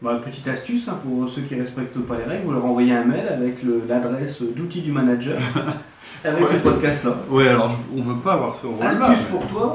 Bah, 0.00 0.20
petite 0.24 0.46
astuce 0.46 0.88
hein, 0.88 0.98
pour 1.02 1.28
ceux 1.28 1.42
qui 1.42 1.56
ne 1.56 1.62
respectent 1.62 1.98
pas 1.98 2.16
les 2.18 2.24
règles, 2.24 2.46
vous 2.46 2.52
leur 2.52 2.64
envoyez 2.64 2.92
un 2.92 3.04
mail 3.04 3.26
avec 3.28 3.58
l'adresse 3.88 4.42
d'outils 4.42 4.82
du 4.82 4.92
manager 4.92 5.36
avec 6.24 6.46
ce 6.46 6.56
podcast-là. 6.58 7.16
Oui, 7.28 7.48
alors 7.48 7.68
on 7.92 7.96
ne 7.96 8.02
veut 8.02 8.20
pas 8.20 8.34
avoir 8.34 8.54
ce 8.54 8.66
rôle-là. 8.66 8.90
Astuce 8.90 9.26
pour 9.28 9.46
toi 9.48 9.72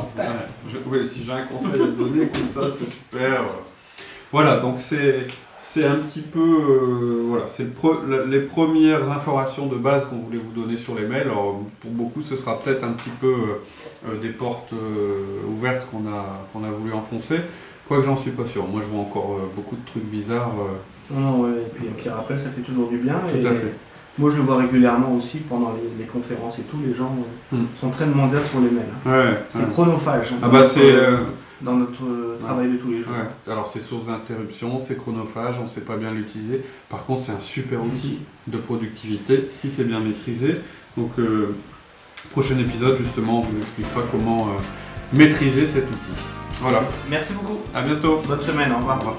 Oui, 0.87 0.99
si 1.11 1.25
j'ai 1.25 1.33
un 1.33 1.43
conseil 1.43 1.73
à 1.73 1.85
te 1.85 1.91
donner, 1.91 2.27
comme 2.27 2.47
ça, 2.47 2.71
c'est 2.71 2.89
super. 2.89 3.41
Voilà, 4.31 4.57
donc 4.57 4.77
c'est 4.79 5.27
c'est 5.65 5.85
un 5.85 5.95
petit 5.95 6.21
peu, 6.21 6.39
euh, 6.39 7.23
voilà, 7.25 7.45
c'est 7.47 7.65
les 8.27 8.41
premières 8.41 9.09
informations 9.09 9.67
de 9.67 9.77
base 9.77 10.05
qu'on 10.05 10.17
voulait 10.17 10.37
vous 10.37 10.51
donner 10.51 10.77
sur 10.77 10.93
les 10.93 11.07
mails. 11.07 11.27
Alors, 11.27 11.61
pour 11.79 11.91
beaucoup, 11.91 12.21
ce 12.21 12.35
sera 12.35 12.59
peut-être 12.59 12.83
un 12.83 12.91
petit 12.91 13.09
peu 13.21 13.27
euh, 13.31 14.09
euh, 14.09 14.19
des 14.21 14.29
portes 14.29 14.73
ouvertes 15.49 15.87
qu'on 15.89 16.05
a, 16.09 16.45
qu'on 16.51 16.65
a 16.65 16.69
voulu 16.69 16.91
enfoncer. 16.91 17.37
Quoique 17.87 18.03
j'en 18.03 18.17
suis 18.17 18.31
pas 18.31 18.45
sûr. 18.45 18.67
Moi, 18.67 18.81
je 18.83 18.87
vois 18.87 19.01
encore 19.01 19.39
beaucoup 19.55 19.77
de 19.77 19.85
trucs 19.85 20.03
bizarres. 20.03 20.53
Non, 21.09 21.41
ouais, 21.41 21.51
et 21.51 21.69
puis 21.73 21.87
un 21.87 21.93
petit 21.93 22.09
rappel, 22.09 22.37
ça 22.37 22.49
fait 22.49 22.61
toujours 22.61 22.89
du 22.89 22.97
bien. 22.97 23.15
Tout 23.25 23.47
à 23.47 23.51
fait. 23.51 23.73
Moi, 24.19 24.29
je 24.31 24.35
le 24.35 24.43
vois 24.43 24.57
régulièrement 24.57 25.15
aussi 25.15 25.37
pendant 25.37 25.73
les, 25.97 26.05
conférences 26.05 26.59
et 26.59 26.63
tout. 26.63 26.77
Les 26.85 26.93
gens 26.93 27.15
hmm. 27.51 27.63
sont 27.79 27.89
très 27.89 28.05
demandeurs 28.05 28.45
sur 28.45 28.59
les 28.59 28.69
mails. 28.69 28.83
Hein. 29.05 29.37
c'est 29.53 29.71
chronophage. 29.71 30.33
Hein. 30.33 30.39
ah 30.43 30.49
bah 30.49 30.63
c'est 30.63 30.93
dans 31.63 31.75
notre 31.75 32.05
euh, 32.05 32.37
travail 32.43 32.71
de 32.71 32.77
tous 32.77 32.91
les 32.91 33.01
jours. 33.01 33.13
Alors 33.47 33.67
c'est 33.67 33.79
source 33.79 34.05
d'interruption, 34.05 34.79
c'est 34.79 34.97
chronophage, 34.97 35.55
on 35.59 35.63
ne 35.63 35.67
sait 35.67 35.81
pas 35.81 35.97
bien 35.97 36.11
l'utiliser. 36.11 36.61
Par 36.89 37.05
contre, 37.05 37.23
c'est 37.23 37.31
un 37.31 37.39
super 37.39 37.83
outil 37.83 38.19
de 38.47 38.57
productivité 38.57 39.47
si 39.49 39.69
c'est 39.69 39.85
bien 39.85 39.99
maîtrisé. 39.99 40.57
Donc, 40.97 41.11
euh, 41.17 41.55
prochain 42.31 42.57
épisode, 42.59 42.97
justement, 42.97 43.39
on 43.39 43.41
vous 43.41 43.57
expliquera 43.57 44.01
comment 44.11 44.47
euh, 44.47 45.17
maîtriser 45.17 45.65
cet 45.65 45.85
outil. 45.85 46.21
Voilà. 46.55 46.83
Merci 47.09 47.33
beaucoup. 47.33 47.59
À 47.73 47.81
bientôt. 47.81 48.21
Bonne 48.27 48.41
semaine. 48.41 48.71
Au 48.71 48.77
revoir. 48.77 48.97
Au 48.97 48.99
revoir. 48.99 49.17